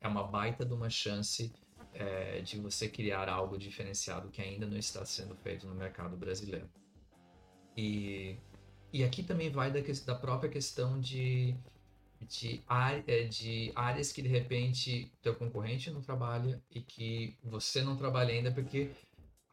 é 0.01 0.07
uma 0.09 0.23
baita 0.23 0.65
de 0.65 0.73
uma 0.73 0.89
chance 0.89 1.53
é, 1.93 2.41
de 2.41 2.59
você 2.59 2.89
criar 2.89 3.29
algo 3.29 3.57
diferenciado 3.57 4.29
que 4.29 4.41
ainda 4.41 4.67
não 4.67 4.77
está 4.77 5.05
sendo 5.05 5.35
feito 5.37 5.65
no 5.65 5.73
mercado 5.73 6.17
brasileiro. 6.17 6.69
E, 7.77 8.37
e 8.91 9.05
aqui 9.05 9.23
também 9.23 9.49
vai 9.49 9.71
da, 9.71 9.79
da 10.05 10.15
própria 10.15 10.49
questão 10.49 10.99
de, 10.99 11.55
de, 12.23 12.61
é, 13.07 13.23
de 13.23 13.71
áreas 13.75 14.11
que 14.11 14.21
de 14.21 14.27
repente 14.27 15.11
teu 15.21 15.35
concorrente 15.35 15.91
não 15.91 16.01
trabalha 16.01 16.61
e 16.73 16.81
que 16.81 17.37
você 17.43 17.81
não 17.81 17.95
trabalha 17.95 18.33
ainda 18.33 18.51
porque 18.51 18.89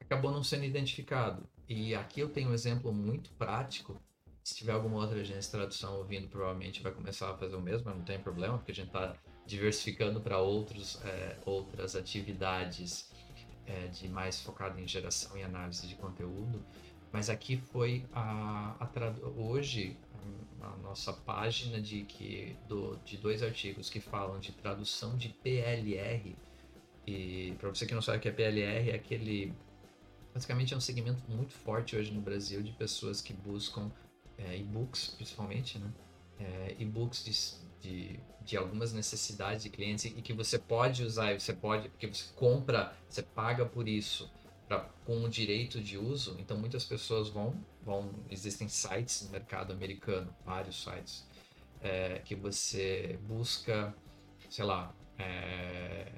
acabou 0.00 0.30
não 0.30 0.42
sendo 0.42 0.64
identificado. 0.64 1.48
E 1.68 1.94
aqui 1.94 2.20
eu 2.20 2.28
tenho 2.28 2.50
um 2.50 2.54
exemplo 2.54 2.92
muito 2.92 3.30
prático 3.32 4.00
se 4.42 4.54
tiver 4.54 4.72
alguma 4.72 4.98
outra 4.98 5.20
agência 5.20 5.42
de 5.42 5.50
tradução 5.50 5.96
ouvindo, 5.96 6.28
provavelmente 6.28 6.82
vai 6.82 6.92
começar 6.92 7.30
a 7.30 7.36
fazer 7.36 7.54
o 7.54 7.60
mesmo, 7.60 7.84
mas 7.86 7.96
não 7.96 8.04
tem 8.04 8.18
problema, 8.18 8.58
porque 8.58 8.72
a 8.72 8.74
gente 8.74 8.88
está 8.88 9.14
diversificando 9.46 10.20
para 10.20 10.38
outros 10.38 11.00
é, 11.04 11.38
outras 11.44 11.94
atividades 11.94 13.10
é, 13.66 13.86
de 13.88 14.08
mais 14.08 14.40
focado 14.40 14.80
em 14.80 14.88
geração 14.88 15.36
e 15.36 15.42
análise 15.42 15.86
de 15.86 15.94
conteúdo. 15.94 16.64
Mas 17.12 17.28
aqui 17.28 17.56
foi 17.56 18.04
a, 18.12 18.76
a 18.80 19.30
hoje 19.36 19.96
a, 20.60 20.76
nossa 20.78 21.12
página 21.12 21.80
de 21.80 22.02
que 22.02 22.56
do, 22.68 22.96
de 23.04 23.16
dois 23.16 23.42
artigos 23.42 23.88
que 23.88 24.00
falam 24.00 24.38
de 24.38 24.52
tradução 24.52 25.16
de 25.16 25.28
PLR. 25.28 26.36
E 27.06 27.54
para 27.58 27.68
você 27.68 27.86
que 27.86 27.94
não 27.94 28.02
sabe 28.02 28.18
o 28.18 28.20
que 28.20 28.28
é 28.28 28.32
PLR, 28.32 28.90
é 28.90 28.94
aquele 28.94 29.54
basicamente 30.32 30.74
é 30.74 30.76
um 30.76 30.80
segmento 30.80 31.22
muito 31.28 31.52
forte 31.52 31.96
hoje 31.96 32.12
no 32.12 32.20
Brasil 32.20 32.62
de 32.62 32.72
pessoas 32.72 33.20
que 33.20 33.32
buscam 33.32 33.90
é, 34.38 34.56
e-books, 34.56 35.14
principalmente, 35.16 35.78
né? 35.78 35.92
É, 36.38 36.76
e-books 36.78 37.24
de, 37.24 37.88
de, 37.88 38.20
de, 38.42 38.56
algumas 38.56 38.92
necessidades 38.92 39.62
de 39.62 39.68
clientes 39.68 40.06
e 40.06 40.10
que 40.22 40.32
você 40.32 40.58
pode 40.58 41.02
usar, 41.02 41.38
você 41.38 41.52
pode, 41.52 41.88
porque 41.90 42.06
você 42.06 42.24
compra, 42.34 42.96
você 43.08 43.22
paga 43.22 43.66
por 43.66 43.86
isso 43.86 44.30
pra, 44.70 44.88
com 45.04 45.24
o 45.24 45.28
direito 45.28 45.80
de 45.80 45.98
uso. 45.98 46.36
Então 46.38 46.56
muitas 46.56 46.84
pessoas 46.84 47.28
vão, 47.28 47.52
vão 47.82 48.08
existem 48.30 48.68
sites 48.68 49.22
no 49.22 49.30
mercado 49.30 49.72
americano, 49.72 50.32
vários 50.46 50.84
sites, 50.84 51.26
é, 51.82 52.20
que 52.20 52.36
você 52.36 53.18
busca, 53.26 53.92
sei 54.48 54.64
lá, 54.64 54.94
é, 55.18 56.12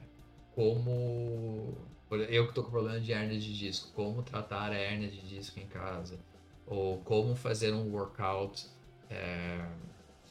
como 0.54 1.74
eu 2.10 2.44
que 2.44 2.50
estou 2.50 2.62
com 2.62 2.70
problema 2.70 3.00
de 3.00 3.10
hernia 3.10 3.38
de 3.38 3.56
disco, 3.56 3.90
como 3.94 4.22
tratar 4.22 4.70
a 4.70 4.78
hernia 4.78 5.08
de 5.08 5.22
disco 5.22 5.58
em 5.58 5.66
casa 5.66 6.20
ou 6.66 6.98
como 6.98 7.34
fazer 7.34 7.72
um 7.72 7.90
workout 7.90 8.66
é, 9.08 9.66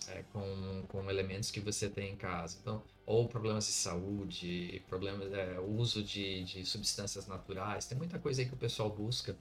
é, 0.09 0.23
com, 0.31 0.83
com 0.87 1.09
elementos 1.09 1.49
que 1.49 1.59
você 1.59 1.89
tem 1.89 2.13
em 2.13 2.15
casa. 2.15 2.59
Então, 2.61 2.83
ou 3.11 3.27
problemas 3.27 3.65
de 3.65 3.73
saúde, 3.73 4.81
problemas, 4.87 5.31
é, 5.33 5.59
uso 5.59 6.01
de, 6.01 6.43
de 6.45 6.65
substâncias 6.65 7.27
naturais, 7.27 7.85
tem 7.85 7.97
muita 7.97 8.17
coisa 8.17 8.41
aí 8.41 8.47
que 8.47 8.53
o 8.53 8.57
pessoal 8.57 8.89
busca. 8.89 9.35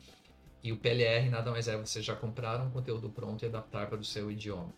E 0.63 0.73
o 0.73 0.77
PLR 0.77 1.31
nada 1.31 1.53
mais 1.53 1.69
é 1.69 1.77
você 1.77 2.03
já 2.03 2.17
comprar 2.17 2.61
um 2.61 2.71
conteúdo 2.71 3.09
pronto 3.09 3.45
e 3.45 3.47
adaptar 3.47 3.89
para 3.89 3.99
o 3.99 4.05
seu 4.05 4.31
idioma. 4.31 4.75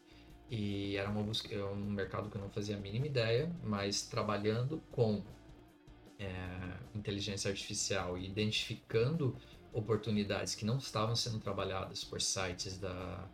E 0.50 0.94
era 0.96 1.08
uma 1.08 1.22
busca, 1.22 1.52
é 1.54 1.64
um 1.64 1.74
mercado 1.74 2.28
que 2.28 2.36
eu 2.36 2.40
não 2.40 2.50
fazia 2.50 2.76
a 2.76 2.78
mínima 2.78 3.06
ideia, 3.06 3.50
mas 3.64 4.02
trabalhando 4.02 4.82
com 4.92 5.24
é, 6.18 6.28
inteligência 6.94 7.50
artificial 7.50 8.18
e 8.18 8.28
identificando 8.28 9.34
oportunidades 9.72 10.54
que 10.54 10.66
não 10.66 10.76
estavam 10.76 11.16
sendo 11.16 11.40
trabalhadas 11.40 12.04
por 12.04 12.20
sites 12.20 12.78
da, 12.78 13.26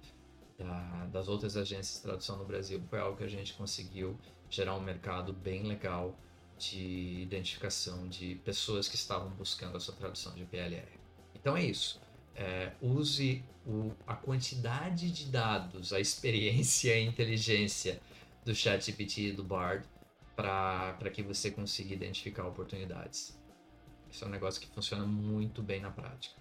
da, 0.57 1.07
das 1.07 1.27
outras 1.27 1.57
agências 1.57 1.97
de 1.97 2.03
tradução 2.03 2.38
no 2.38 2.44
Brasil 2.44 2.81
foi 2.88 3.01
algo 3.01 3.16
que 3.16 3.25
a 3.25 3.29
gente 3.29 3.53
conseguiu 3.55 4.16
gerar 4.51 4.75
um 4.75 4.81
mercado 4.81 5.33
bem 5.33 5.63
legal 5.63 6.19
de 6.59 7.23
identificação 7.23 8.09
de 8.09 8.35
pessoas 8.37 8.89
que 8.89 8.97
estavam 8.97 9.31
buscando 9.31 9.77
a 9.77 9.81
sua 9.81 9.95
tradução 9.95 10.35
de 10.35 10.45
PLR. 10.45 10.99
Então 11.35 11.57
é 11.57 11.65
isso. 11.65 12.01
É, 12.35 12.73
use 12.81 13.45
o, 13.67 13.93
a 14.07 14.15
quantidade 14.15 15.11
de 15.11 15.27
dados, 15.27 15.93
a 15.93 16.01
experiência 16.01 16.91
e 16.91 16.93
a 16.93 17.01
inteligência 17.01 18.01
do 18.45 18.55
ChatGPT 18.55 19.29
e 19.29 19.33
do 19.33 19.45
Bard 19.45 19.87
para 20.35 21.11
que 21.13 21.23
você 21.23 21.51
consiga 21.51 21.93
identificar 21.93 22.47
oportunidades. 22.47 23.37
Isso 24.11 24.25
é 24.25 24.27
um 24.27 24.31
negócio 24.31 24.61
que 24.61 24.69
funciona 24.69 25.05
muito 25.05 25.63
bem 25.63 25.81
na 25.81 25.91
prática. 25.91 26.41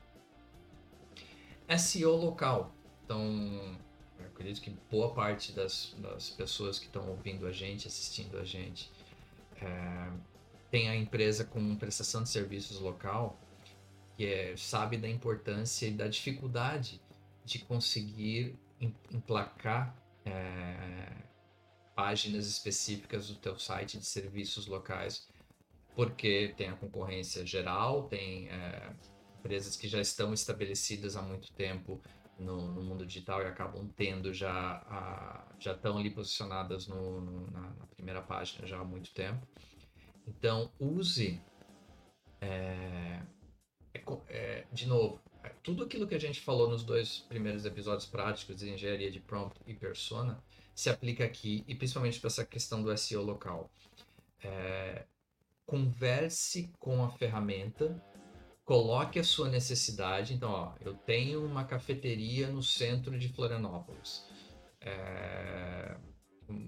SEO 1.77 2.15
local. 2.15 2.73
Então, 3.03 3.77
eu 4.19 4.25
acredito 4.27 4.61
que 4.61 4.69
boa 4.89 5.13
parte 5.13 5.51
das, 5.51 5.95
das 5.99 6.29
pessoas 6.29 6.79
que 6.79 6.85
estão 6.85 7.09
ouvindo 7.09 7.45
a 7.47 7.51
gente, 7.51 7.87
assistindo 7.87 8.37
a 8.37 8.43
gente, 8.43 8.91
é, 9.61 10.11
tem 10.69 10.89
a 10.89 10.95
empresa 10.95 11.43
com 11.45 11.75
prestação 11.75 12.23
de 12.23 12.29
serviços 12.29 12.79
local, 12.79 13.39
que 14.15 14.25
é, 14.25 14.55
sabe 14.57 14.97
da 14.97 15.07
importância 15.07 15.87
e 15.87 15.91
da 15.91 16.07
dificuldade 16.07 17.01
de 17.45 17.59
conseguir 17.59 18.57
emplacar 19.11 19.95
é, 20.25 21.23
páginas 21.95 22.47
específicas 22.47 23.27
do 23.27 23.35
teu 23.35 23.57
site 23.57 23.97
de 23.97 24.05
serviços 24.05 24.67
locais 24.67 25.27
porque 25.97 26.53
tem 26.55 26.69
a 26.69 26.73
concorrência 26.73 27.43
geral, 27.43 28.03
tem 28.03 28.47
é, 28.49 28.93
empresas 29.39 29.75
que 29.75 29.87
já 29.87 29.99
estão 29.99 30.31
estabelecidas 30.31 31.15
há 31.15 31.23
muito 31.23 31.51
tempo 31.53 31.99
no, 32.39 32.73
no 32.73 32.83
mundo 32.83 33.05
digital 33.05 33.41
e 33.41 33.45
acabam 33.45 33.89
tendo 33.95 34.33
já 34.33 34.51
a, 34.87 35.47
já 35.59 35.73
estão 35.73 35.97
ali 35.97 36.09
posicionadas 36.09 36.87
no, 36.87 37.21
no, 37.21 37.51
na, 37.51 37.61
na, 37.61 37.87
primeira 37.87 38.21
página 38.21 38.67
já 38.67 38.79
há 38.79 38.83
muito 38.83 39.11
tempo 39.13 39.45
Então, 40.27 40.71
use. 40.79 41.41
É, 42.39 43.21
é, 43.93 44.03
é, 44.29 44.65
de 44.71 44.85
novo, 44.85 45.19
é, 45.43 45.49
tudo 45.63 45.83
aquilo 45.83 46.07
que 46.07 46.15
a 46.15 46.19
gente 46.19 46.39
falou 46.39 46.69
nos 46.69 46.83
dois 46.83 47.19
primeiros 47.27 47.65
episódios 47.65 48.05
práticos 48.05 48.57
de 48.57 48.69
engenharia 48.69 49.09
de 49.09 49.19
prompt 49.19 49.59
e 49.65 49.73
persona 49.73 50.41
se 50.75 50.91
aplica 50.91 51.25
aqui, 51.25 51.63
e 51.67 51.73
principalmente 51.73 52.19
para 52.19 52.27
essa 52.27 52.45
questão 52.45 52.83
do 52.83 52.95
SEO 52.95 53.23
local. 53.23 53.71
É, 54.43 55.05
converse 55.65 56.71
com 56.79 57.03
a 57.03 57.09
ferramenta, 57.09 57.99
coloque 58.67 59.17
a 59.17 59.23
sua 59.23 59.47
necessidade. 59.47 60.33
Então, 60.33 60.51
ó, 60.51 60.73
eu 60.81 60.93
tenho 60.93 61.43
uma 61.43 61.63
cafeteria 61.63 62.47
no 62.49 62.61
centro 62.61 63.17
de 63.17 63.29
Florianópolis. 63.29 64.25
É, 64.81 65.95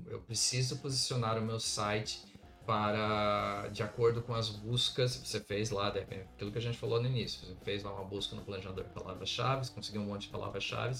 eu 0.07 0.21
preciso 0.21 0.77
posicionar 0.77 1.37
o 1.37 1.41
meu 1.41 1.59
site 1.59 2.21
para, 2.65 3.67
de 3.67 3.83
acordo 3.83 4.21
com 4.21 4.33
as 4.33 4.49
buscas, 4.49 5.17
você 5.17 5.41
fez 5.41 5.71
lá, 5.71 5.89
aquilo 5.89 6.51
que 6.51 6.57
a 6.57 6.61
gente 6.61 6.77
falou 6.77 7.01
no 7.01 7.07
início, 7.07 7.45
você 7.45 7.55
fez 7.65 7.83
lá 7.83 7.91
uma 7.93 8.05
busca 8.05 8.33
no 8.33 8.43
planejador 8.43 8.85
de 8.85 8.91
palavras-chave, 8.91 9.69
conseguiu 9.71 10.01
um 10.01 10.05
monte 10.05 10.23
de 10.23 10.29
palavras-chave, 10.29 10.93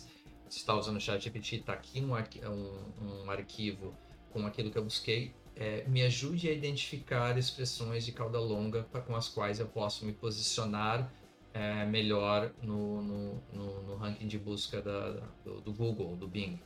você 0.50 0.58
está 0.58 0.74
usando 0.74 0.98
o 0.98 1.00
ChatGPT, 1.00 1.58
está 1.58 1.74
aqui 1.74 2.02
um, 2.02 2.14
um, 2.14 3.24
um, 3.24 3.32
arquivo 3.32 3.96
com 4.32 4.46
aquilo 4.46 4.70
que 4.70 4.78
eu 4.78 4.84
busquei, 4.84 5.34
é, 5.60 5.84
me 5.90 6.02
ajude 6.04 6.48
a 6.48 6.54
identificar 6.54 7.38
expressões 7.38 8.06
de 8.06 8.14
cauda 8.14 8.40
longa 8.40 8.84
com 8.84 9.14
as 9.14 9.28
quais 9.28 9.60
eu 9.60 9.68
posso 9.68 10.06
me 10.06 10.14
posicionar 10.14 11.12
é, 11.54 11.86
melhor 11.86 12.54
no, 12.64 13.02
no, 13.02 13.44
no, 13.52 13.84
no, 13.84 13.96
ranking 13.98 14.28
de 14.28 14.40
busca 14.40 14.82
da, 14.82 15.10
do, 15.44 15.60
do 15.60 15.74
Google, 15.74 16.16
do 16.16 16.30
Bing. 16.30 16.62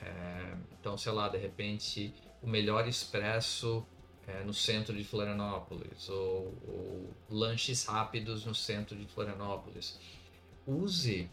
É, 0.00 0.56
então, 0.80 0.96
sei 0.96 1.12
lá, 1.12 1.28
de 1.28 1.36
repente, 1.36 2.14
o 2.40 2.46
melhor 2.46 2.88
expresso 2.88 3.86
é, 4.26 4.42
no 4.44 4.54
centro 4.54 4.96
de 4.96 5.04
Florianópolis, 5.04 6.08
ou, 6.08 6.56
ou, 6.66 7.14
lanches 7.28 7.84
rápidos 7.84 8.46
no 8.46 8.54
centro 8.54 8.96
de 8.96 9.06
Florianópolis. 9.06 10.00
Use 10.66 11.30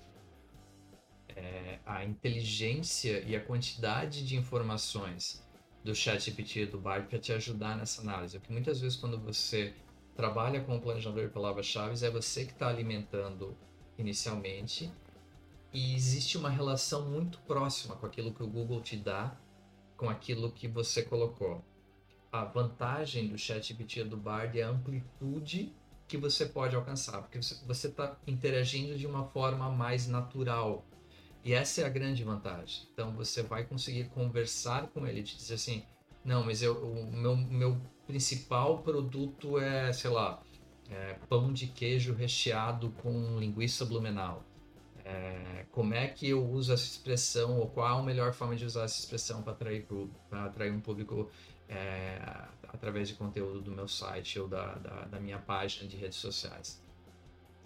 é, 1.30 1.80
a 1.86 2.04
inteligência 2.04 3.24
e 3.26 3.38
a 3.38 3.40
quantidade 3.40 4.26
de 4.26 4.36
informações 4.36 5.43
do 5.84 5.94
ChatGPT 5.94 6.62
e 6.62 6.66
do 6.66 6.80
Bard 6.80 7.08
para 7.08 7.20
te 7.20 7.34
ajudar 7.34 7.78
nessa 7.78 8.02
análise. 8.02 8.40
Porque 8.40 8.54
muitas 8.54 8.80
vezes, 8.80 8.98
quando 8.98 9.20
você 9.20 9.74
trabalha 10.16 10.62
com 10.62 10.78
o 10.78 10.82
planejador 10.82 11.28
de 11.28 11.34
palavras-chave, 11.34 12.06
é 12.06 12.10
você 12.10 12.46
que 12.46 12.54
está 12.54 12.68
alimentando 12.68 13.58
inicialmente 13.98 14.92
e 15.74 15.96
existe 15.96 16.38
uma 16.38 16.50
relação 16.50 17.10
muito 17.10 17.40
próxima 17.40 17.96
com 17.96 18.06
aquilo 18.06 18.34
que 18.34 18.44
o 18.44 18.48
Google 18.48 18.82
te 18.82 18.96
dá 18.96 19.36
com 19.98 20.10
aquilo 20.10 20.52
que 20.52 20.68
você 20.68 21.02
colocou. 21.02 21.64
A 22.32 22.44
vantagem 22.46 23.28
do 23.28 23.38
ChatGPT 23.38 24.04
do 24.04 24.18
Bard 24.18 24.60
é 24.60 24.64
a 24.64 24.70
amplitude 24.70 25.74
que 26.08 26.18
você 26.18 26.46
pode 26.46 26.76
alcançar, 26.76 27.22
porque 27.22 27.40
você 27.66 27.88
está 27.88 28.18
interagindo 28.28 28.98
de 28.98 29.08
uma 29.08 29.26
forma 29.26 29.70
mais 29.70 30.08
natural. 30.08 30.86
E 31.44 31.54
essa 31.54 31.82
é 31.82 31.86
a 31.86 31.90
grande 31.90 32.24
vantagem. 32.24 32.88
Então 32.94 33.12
você 33.14 33.44
vai 33.44 33.66
conseguir 33.66 34.06
conversar 34.06 34.88
com 34.88 35.06
ele, 35.06 35.22
te 35.22 35.36
dizer 35.36 35.56
assim, 35.56 35.84
não, 36.24 36.44
mas 36.44 36.62
eu, 36.62 36.74
o 36.78 37.12
meu, 37.12 37.36
meu 37.36 37.82
principal 38.08 38.80
produto 38.80 39.60
é, 39.60 39.92
sei 39.92 40.10
lá, 40.10 40.42
é 40.90 41.16
pão 41.28 41.52
de 41.52 41.68
queijo 41.68 42.14
recheado 42.14 42.92
com 42.92 43.38
linguiça 43.40 43.84
blumenau. 43.84 44.44
É, 45.06 45.66
como 45.72 45.94
é 45.94 46.08
que 46.08 46.30
eu 46.30 46.50
uso 46.50 46.72
essa 46.72 46.86
expressão 46.86 47.60
ou 47.60 47.68
qual 47.68 48.00
a 48.00 48.04
melhor 48.04 48.34
forma 48.34 48.56
de 48.56 48.64
usar 48.64 48.84
essa 48.84 49.00
expressão 49.00 49.42
para 49.42 49.52
atrair, 49.52 49.86
atrair 50.32 50.72
um 50.72 50.80
público 50.80 51.30
é, 51.68 52.22
através 52.70 53.10
de 53.10 53.16
conteúdo 53.16 53.62
do 53.62 53.72
meu 53.72 53.88
site 53.88 54.40
ou 54.40 54.48
da, 54.48 54.76
da, 54.76 55.06
da 55.06 55.20
minha 55.20 55.40
página 55.40 55.90
de 55.90 55.98
redes 55.98 56.20
sociais. 56.20 56.82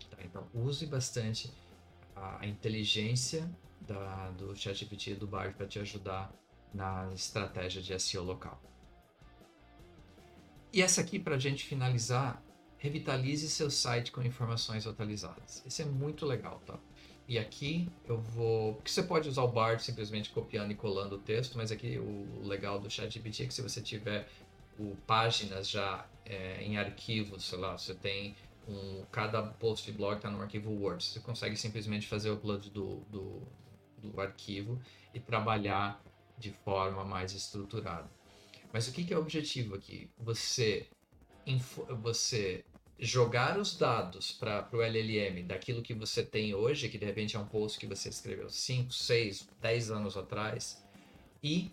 Tá? 0.09 0.17
Então, 0.23 0.47
use 0.51 0.87
bastante 0.87 1.51
a, 2.15 2.39
a 2.41 2.47
inteligência 2.47 3.47
da, 3.87 4.31
do 4.31 4.55
ChatGPT 4.55 5.11
e 5.11 5.15
do 5.15 5.27
Bard 5.27 5.55
para 5.55 5.65
te 5.65 5.79
ajudar 5.79 6.31
na 6.73 7.11
estratégia 7.13 7.81
de 7.81 7.97
SEO 7.99 8.23
local. 8.23 8.61
E 10.71 10.81
essa 10.81 11.01
aqui, 11.01 11.17
para 11.17 11.35
a 11.35 11.39
gente 11.39 11.63
finalizar, 11.63 12.43
revitalize 12.77 13.49
seu 13.49 13.71
site 13.71 14.11
com 14.11 14.21
informações 14.21 14.85
atualizadas. 14.85 15.63
Isso 15.65 15.81
é 15.81 15.85
muito 15.85 16.25
legal, 16.25 16.61
tá? 16.65 16.77
E 17.27 17.37
aqui 17.37 17.89
eu 18.07 18.19
vou. 18.19 18.75
Porque 18.75 18.89
você 18.89 19.03
pode 19.03 19.27
usar 19.27 19.43
o 19.43 19.47
Bard 19.47 19.83
simplesmente 19.83 20.29
copiando 20.29 20.71
e 20.71 20.75
colando 20.75 21.15
o 21.15 21.19
texto, 21.19 21.57
mas 21.57 21.71
aqui 21.71 21.97
o 21.97 22.45
legal 22.45 22.79
do 22.79 22.89
ChatGPT 22.89 23.43
é 23.43 23.47
que 23.47 23.53
se 23.53 23.61
você 23.61 23.81
tiver 23.81 24.29
o, 24.79 24.95
páginas 25.07 25.69
já 25.69 26.05
é, 26.25 26.63
em 26.63 26.77
arquivos, 26.77 27.45
sei 27.45 27.57
lá, 27.57 27.77
você 27.77 27.93
tem 27.93 28.35
um, 28.67 29.03
cada 29.11 29.41
post 29.41 29.89
de 29.89 29.97
blog 29.97 30.17
está 30.17 30.29
no 30.29 30.41
arquivo 30.41 30.71
Word, 30.71 31.03
você 31.03 31.19
consegue 31.19 31.55
simplesmente 31.55 32.07
fazer 32.07 32.29
o 32.29 32.35
upload 32.35 32.69
do, 32.69 32.97
do, 33.09 33.41
do 34.07 34.21
arquivo 34.21 34.79
e 35.13 35.19
trabalhar 35.19 36.01
de 36.37 36.51
forma 36.51 37.03
mais 37.03 37.33
estruturada. 37.33 38.09
Mas 38.71 38.87
o 38.87 38.91
que, 38.91 39.03
que 39.03 39.13
é 39.13 39.17
o 39.17 39.21
objetivo 39.21 39.75
aqui? 39.75 40.09
Você, 40.17 40.87
você 42.01 42.63
jogar 42.99 43.57
os 43.57 43.77
dados 43.77 44.31
para 44.31 44.67
o 44.73 44.81
LLM 44.81 45.43
daquilo 45.45 45.81
que 45.81 45.93
você 45.93 46.23
tem 46.23 46.53
hoje, 46.53 46.89
que 46.89 46.97
de 46.97 47.05
repente 47.05 47.35
é 47.35 47.39
um 47.39 47.47
post 47.47 47.79
que 47.79 47.87
você 47.87 48.09
escreveu 48.09 48.49
5, 48.49 48.91
6, 48.91 49.47
10 49.61 49.91
anos 49.91 50.17
atrás, 50.17 50.83
e 51.43 51.71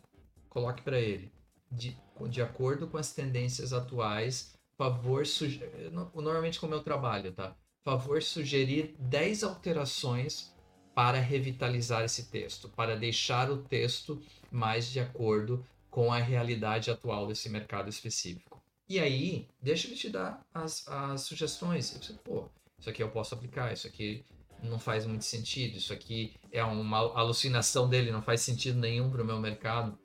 coloque 0.48 0.82
para 0.82 1.00
ele, 1.00 1.32
de, 1.70 1.96
de 2.28 2.42
acordo 2.42 2.86
com 2.86 2.98
as 2.98 3.12
tendências 3.12 3.72
atuais, 3.72 4.54
favor 4.76 5.26
sugerir, 5.26 5.90
normalmente 5.90 6.60
como 6.60 6.74
eu 6.74 6.82
trabalho, 6.82 7.32
tá? 7.32 7.56
Favor 7.84 8.22
sugerir 8.22 8.94
10 8.98 9.44
alterações 9.44 10.53
para 10.94 11.18
revitalizar 11.18 12.04
esse 12.04 12.24
texto, 12.30 12.68
para 12.68 12.96
deixar 12.96 13.50
o 13.50 13.58
texto 13.58 14.22
mais 14.50 14.90
de 14.90 15.00
acordo 15.00 15.66
com 15.90 16.12
a 16.12 16.18
realidade 16.18 16.90
atual 16.90 17.26
desse 17.26 17.48
mercado 17.48 17.88
específico. 17.88 18.62
E 18.88 18.98
aí, 19.00 19.48
deixa 19.60 19.86
ele 19.86 19.96
te 19.96 20.08
dar 20.08 20.44
as, 20.52 20.86
as 20.86 21.22
sugestões. 21.22 21.90
Você, 21.90 22.12
pô, 22.12 22.48
isso 22.78 22.90
aqui 22.90 23.02
eu 23.02 23.10
posso 23.10 23.34
aplicar, 23.34 23.72
isso 23.72 23.86
aqui 23.86 24.24
não 24.62 24.78
faz 24.78 25.06
muito 25.06 25.24
sentido, 25.24 25.76
isso 25.76 25.92
aqui 25.92 26.34
é 26.52 26.62
uma 26.62 26.98
alucinação 26.98 27.88
dele, 27.88 28.10
não 28.10 28.22
faz 28.22 28.40
sentido 28.40 28.78
nenhum 28.78 29.10
para 29.10 29.22
o 29.22 29.24
meu 29.24 29.40
mercado. 29.40 29.98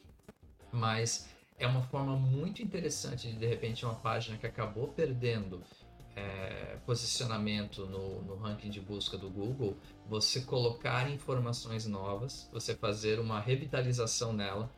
Mas 0.71 1.27
é 1.57 1.67
uma 1.67 1.81
forma 1.83 2.15
muito 2.15 2.61
interessante 2.63 3.27
de, 3.27 3.37
de 3.37 3.45
repente, 3.45 3.85
uma 3.85 3.95
página 3.95 4.37
que 4.37 4.47
acabou 4.47 4.87
perdendo 4.87 5.61
é, 6.19 6.77
posicionamento 6.85 7.85
no, 7.85 8.21
no, 8.23 8.35
ranking 8.35 8.69
de 8.69 8.81
busca 8.81 9.17
do 9.17 9.29
Google, 9.29 9.77
você 10.07 10.41
colocar 10.41 11.09
informações 11.09 11.85
novas, 11.85 12.49
você 12.51 12.75
fazer 12.75 13.19
uma 13.19 13.39
revitalização 13.39 14.33
nela 14.33 14.69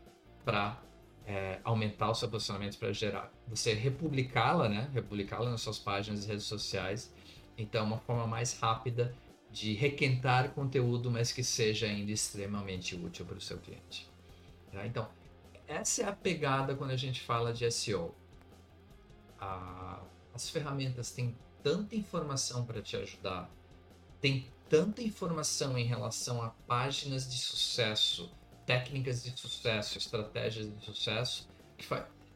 para 0.46 0.82
é, 1.26 1.60
aumentar 1.64 2.10
o 2.10 2.16
seu 2.16 2.30
posicionamento 2.30 2.78
para 2.78 2.94
gerar. 2.94 3.32
Você 3.48 3.74
republicá-la, 3.74 4.70
né? 4.70 4.90
Republicá-la 4.94 5.50
nas 5.50 5.62
suas 5.62 5.80
páginas 5.80 6.26
e 6.26 6.28
redes 6.28 6.46
sociais. 6.46 7.14
Então, 7.58 7.82
é 7.82 7.84
uma 7.86 8.00
forma 8.00 8.28
mais 8.28 8.60
rápida 8.60 9.16
de 9.50 9.74
requentar 9.74 10.52
conteúdo, 10.52 11.12
mas 11.12 11.32
que 11.32 11.44
seja 11.44 11.88
ainda 11.88 12.12
extremamente 12.12 12.96
útil 12.96 13.26
para 13.26 13.38
o 13.38 13.42
seu 13.42 13.58
cliente. 13.58 14.10
Tá? 14.72 14.86
Então, 14.86 15.08
essa 15.68 16.04
é 16.04 16.06
a 16.06 16.14
pegada 16.14 16.76
quando 16.76 16.92
a 16.92 16.98
gente 16.98 17.22
fala 17.22 17.54
de 17.54 17.70
SEO. 17.70 18.16
A, 19.40 20.02
as 20.34 20.50
ferramentas 20.50 21.12
têm 21.12 21.36
tanta 21.64 21.96
informação 21.96 22.66
para 22.66 22.82
te 22.82 22.96
ajudar, 22.98 23.50
tem 24.20 24.48
tanta 24.70 25.02
informação 25.02 25.78
em 25.78 25.86
relação 25.86 26.42
a 26.42 26.50
páginas 26.68 27.30
de 27.30 27.38
sucesso, 27.38 28.32
técnicas 28.66 29.24
de 29.24 29.38
sucesso, 29.38 29.98
estratégias 29.98 30.74
de 30.74 30.86
sucesso, 30.86 31.50
que 31.78 31.86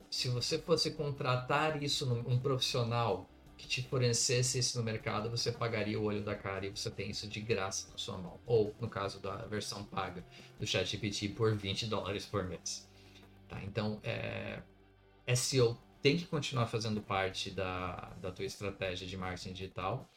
se 0.10 0.27
você 0.27 0.60
fosse 0.60 0.91
contratar 0.91 1.81
isso 1.81 2.12
um 2.27 2.39
profissional 2.39 3.29
que 3.58 3.67
te 3.67 3.81
fornecesse 3.84 4.60
isso 4.60 4.77
no 4.77 4.84
mercado, 4.84 5.29
você 5.29 5.51
pagaria 5.51 5.99
o 5.99 6.03
olho 6.03 6.21
da 6.21 6.36
cara 6.36 6.65
e 6.65 6.69
você 6.69 6.91
tem 6.91 7.10
isso 7.10 7.27
de 7.27 7.39
graça 7.39 7.89
na 7.89 7.97
sua 7.97 8.17
mão. 8.17 8.39
Ou, 8.45 8.75
no 8.79 8.89
caso 8.89 9.19
da 9.19 9.38
versão 9.45 9.84
paga 9.86 10.25
do 10.60 10.67
ChatGPT, 10.67 11.29
por 11.29 11.55
20 11.55 11.86
dólares 11.88 12.25
por 12.25 12.43
mês. 12.43 12.88
Tá? 13.47 13.62
Então, 13.63 13.99
é, 14.03 14.62
SEO 15.36 15.77
tem 16.06 16.18
que 16.18 16.28
continuar 16.28 16.68
fazendo 16.68 17.02
parte 17.02 17.50
da, 17.50 18.12
da 18.22 18.32
tua 18.32 18.46
estratégia 18.46 19.08
de 19.08 19.18
marketing 19.18 19.54
digital. 19.54 20.08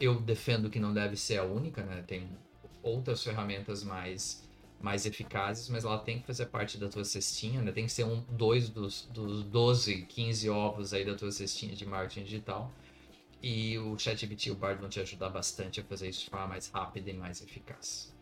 Eu 0.00 0.20
defendo 0.20 0.68
que 0.68 0.80
não 0.80 0.92
deve 0.92 1.16
ser 1.16 1.38
a 1.38 1.44
única, 1.44 1.84
né? 1.84 2.02
Tem 2.04 2.28
outras 2.82 3.22
ferramentas 3.22 3.84
mais 3.84 4.44
mais 4.80 5.06
eficazes, 5.06 5.68
mas 5.68 5.84
ela 5.84 5.98
tem 6.00 6.18
que 6.18 6.26
fazer 6.26 6.46
parte 6.46 6.78
da 6.78 6.88
tua 6.88 7.04
cestinha, 7.04 7.62
né? 7.62 7.70
Tem 7.70 7.86
que 7.86 7.92
ser 7.92 8.02
um, 8.02 8.24
dois 8.30 8.68
dos, 8.68 9.06
dos 9.12 9.44
12, 9.44 10.02
15 10.06 10.50
ovos 10.50 10.92
aí 10.92 11.04
da 11.04 11.14
tua 11.14 11.30
cestinha 11.30 11.76
de 11.76 11.86
marketing 11.86 12.24
digital. 12.24 12.72
E 13.40 13.78
o 13.78 13.96
ChatGPT 13.96 14.48
e 14.48 14.50
o 14.50 14.56
Bard 14.56 14.80
vão 14.80 14.88
te 14.88 14.98
ajudar 14.98 15.28
bastante 15.28 15.78
a 15.78 15.84
fazer 15.84 16.08
isso 16.08 16.24
de 16.24 16.30
forma 16.30 16.48
mais 16.48 16.68
rápida 16.70 17.08
e 17.08 17.14
mais 17.14 17.40
eficaz. 17.40 18.12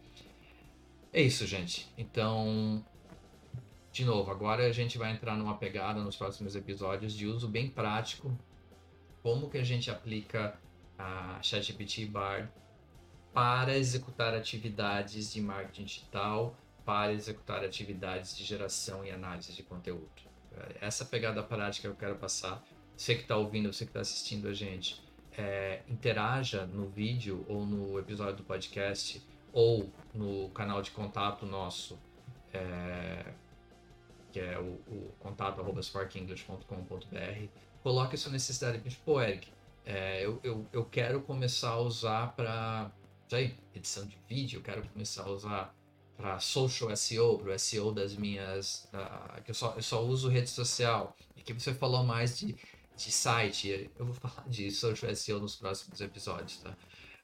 É 1.11 1.23
isso, 1.23 1.47
gente. 1.47 1.89
Então, 1.97 2.85
de 3.93 4.05
novo, 4.05 4.31
agora 4.31 4.67
a 4.67 4.73
gente 4.73 4.99
vai 4.99 5.13
entrar 5.13 5.37
numa 5.37 5.57
pegada 5.57 6.01
nos 6.01 6.17
próximos 6.17 6.55
episódios 6.55 7.13
de 7.13 7.27
uso 7.27 7.49
bem 7.49 7.69
prático, 7.69 8.37
como 9.23 9.51
que 9.51 9.59
a 9.59 9.65
gente 9.65 9.91
aplica 9.91 10.59
a 10.99 11.39
ChatGPT 11.43 12.07
Bar 12.07 12.51
para 13.33 13.77
executar 13.77 14.35
atividades 14.35 15.33
de 15.33 15.41
marketing 15.41 15.85
digital, 15.85 16.57
para 16.85 17.13
executar 17.13 17.65
atividades 17.65 18.37
de 18.37 18.45
geração 18.45 19.05
e 19.05 19.11
análise 19.11 19.53
de 19.53 19.63
conteúdo. 19.63 20.09
Essa 20.81 21.05
pegada 21.05 21.43
prática 21.43 21.89
que 21.89 21.93
eu 21.93 21.97
quero 21.97 22.17
passar. 22.17 22.65
Você 22.97 23.15
que 23.15 23.23
está 23.23 23.37
ouvindo, 23.37 23.73
você 23.73 23.85
que 23.85 23.91
está 23.91 24.01
assistindo 24.01 24.49
a 24.49 24.53
gente, 24.53 25.01
é, 25.37 25.83
interaja 25.89 26.67
no 26.67 26.89
vídeo 26.89 27.45
ou 27.49 27.65
no 27.65 27.99
episódio 27.99 28.37
do 28.37 28.43
podcast 28.43 29.23
ou 29.53 29.93
no 30.13 30.49
canal 30.51 30.83
de 30.83 30.91
contato 30.91 31.47
nosso, 31.47 31.97
é, 32.53 33.33
que 34.33 34.41
é 34.41 34.59
o, 34.59 34.81
o 34.87 35.15
contato 35.19 35.61
arroba 35.61 35.83
sparkenglish.com.br. 35.83 37.49
Coloque 37.83 38.17
sua 38.17 38.33
necessidade. 38.33 38.81
Tipo, 38.89 39.21
Eric, 39.21 39.49
é, 39.85 40.25
eu, 40.25 40.39
eu, 40.43 40.67
eu 40.73 40.85
quero 40.85 41.21
começar 41.23 41.71
a 41.71 41.81
usar 41.81 42.35
para 42.35 42.91
edição 43.75 44.07
de 44.07 44.19
vídeo, 44.29 44.59
eu 44.59 44.63
quero 44.63 44.87
começar 44.89 45.23
a 45.23 45.31
usar 45.31 45.75
para 46.17 46.41
social 46.41 46.95
SEO, 46.97 47.39
para 47.39 47.55
o 47.55 47.59
SEO 47.59 47.93
das 47.93 48.15
minhas. 48.15 48.89
Que 49.45 49.51
eu 49.51 49.55
só, 49.55 49.75
eu 49.77 49.83
só 49.83 50.05
uso 50.05 50.29
rede 50.29 50.51
social. 50.51 51.17
E 51.37 51.43
que 51.43 51.53
você 51.53 51.73
falou 51.73 52.03
mais 52.03 52.39
de, 52.39 52.57
de 52.97 53.13
site. 53.13 53.91
Eu 53.99 54.05
vou 54.05 54.15
falar 54.21 54.47
de 54.49 54.71
social 54.71 55.15
SEO 55.15 55.41
nos 55.41 55.57
próximos 55.57 56.01
episódios, 56.01 56.59
tá? 56.59 56.77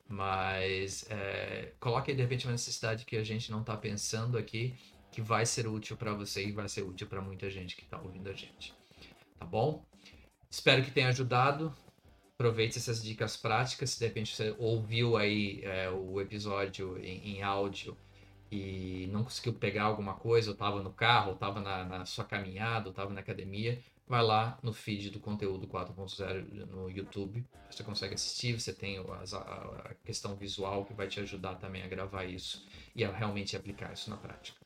Mas 0.08 1.06
é, 1.10 1.72
coloque 1.80 2.14
de 2.14 2.22
repente 2.22 2.46
uma 2.46 2.52
necessidade 2.52 3.04
que 3.04 3.16
a 3.16 3.24
gente 3.24 3.50
não 3.50 3.60
está 3.60 3.76
pensando 3.76 4.36
aqui, 4.36 4.74
que 5.14 5.22
vai 5.22 5.46
ser 5.46 5.68
útil 5.68 5.96
para 5.96 6.12
você 6.12 6.44
e 6.44 6.50
vai 6.50 6.68
ser 6.68 6.82
útil 6.82 7.06
para 7.06 7.20
muita 7.20 7.48
gente 7.48 7.76
que 7.76 7.84
está 7.84 8.00
ouvindo 8.00 8.28
a 8.28 8.32
gente. 8.32 8.74
Tá 9.38 9.46
bom? 9.46 9.84
Espero 10.50 10.82
que 10.82 10.90
tenha 10.90 11.08
ajudado. 11.08 11.72
Aproveite 12.34 12.78
essas 12.78 13.00
dicas 13.00 13.36
práticas. 13.36 13.90
Se 13.90 14.00
de 14.00 14.06
repente 14.06 14.34
você 14.34 14.56
ouviu 14.58 15.16
aí 15.16 15.60
é, 15.62 15.88
o 15.88 16.20
episódio 16.20 16.98
em, 16.98 17.36
em 17.36 17.42
áudio 17.44 17.96
e 18.50 19.08
não 19.12 19.22
conseguiu 19.22 19.54
pegar 19.54 19.84
alguma 19.84 20.14
coisa, 20.14 20.50
ou 20.50 20.54
estava 20.54 20.82
no 20.82 20.92
carro, 20.92 21.28
ou 21.28 21.34
estava 21.34 21.60
na, 21.60 21.84
na, 21.84 22.04
sua 22.04 22.24
caminhada, 22.24 22.86
ou 22.86 22.90
estava 22.90 23.12
na 23.12 23.20
academia, 23.20 23.80
vai 24.08 24.22
lá 24.22 24.58
no 24.64 24.72
feed 24.72 25.10
do 25.10 25.20
conteúdo 25.20 25.68
4.0 25.68 26.66
no 26.66 26.90
YouTube. 26.90 27.44
Você 27.70 27.84
consegue 27.84 28.14
assistir, 28.14 28.60
você 28.60 28.72
tem 28.72 28.98
a, 28.98 29.94
questão 30.04 30.34
visual 30.34 30.84
que 30.84 30.92
vai 30.92 31.06
te 31.06 31.20
ajudar 31.20 31.54
também 31.54 31.84
a 31.84 31.88
gravar 31.88 32.24
isso 32.24 32.66
e 32.96 33.04
a 33.04 33.12
realmente 33.12 33.56
aplicar 33.56 33.92
isso 33.92 34.10
na 34.10 34.16
prática. 34.16 34.63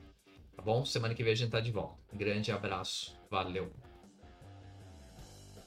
Tá 0.58 0.62
bom? 0.64 0.84
Semana 0.84 1.14
que 1.14 1.22
vem 1.22 1.32
a 1.32 1.36
gente 1.36 1.52
tá 1.52 1.60
de 1.60 1.70
volta. 1.70 1.96
Grande 2.12 2.50
abraço, 2.50 3.16
valeu! 3.30 3.72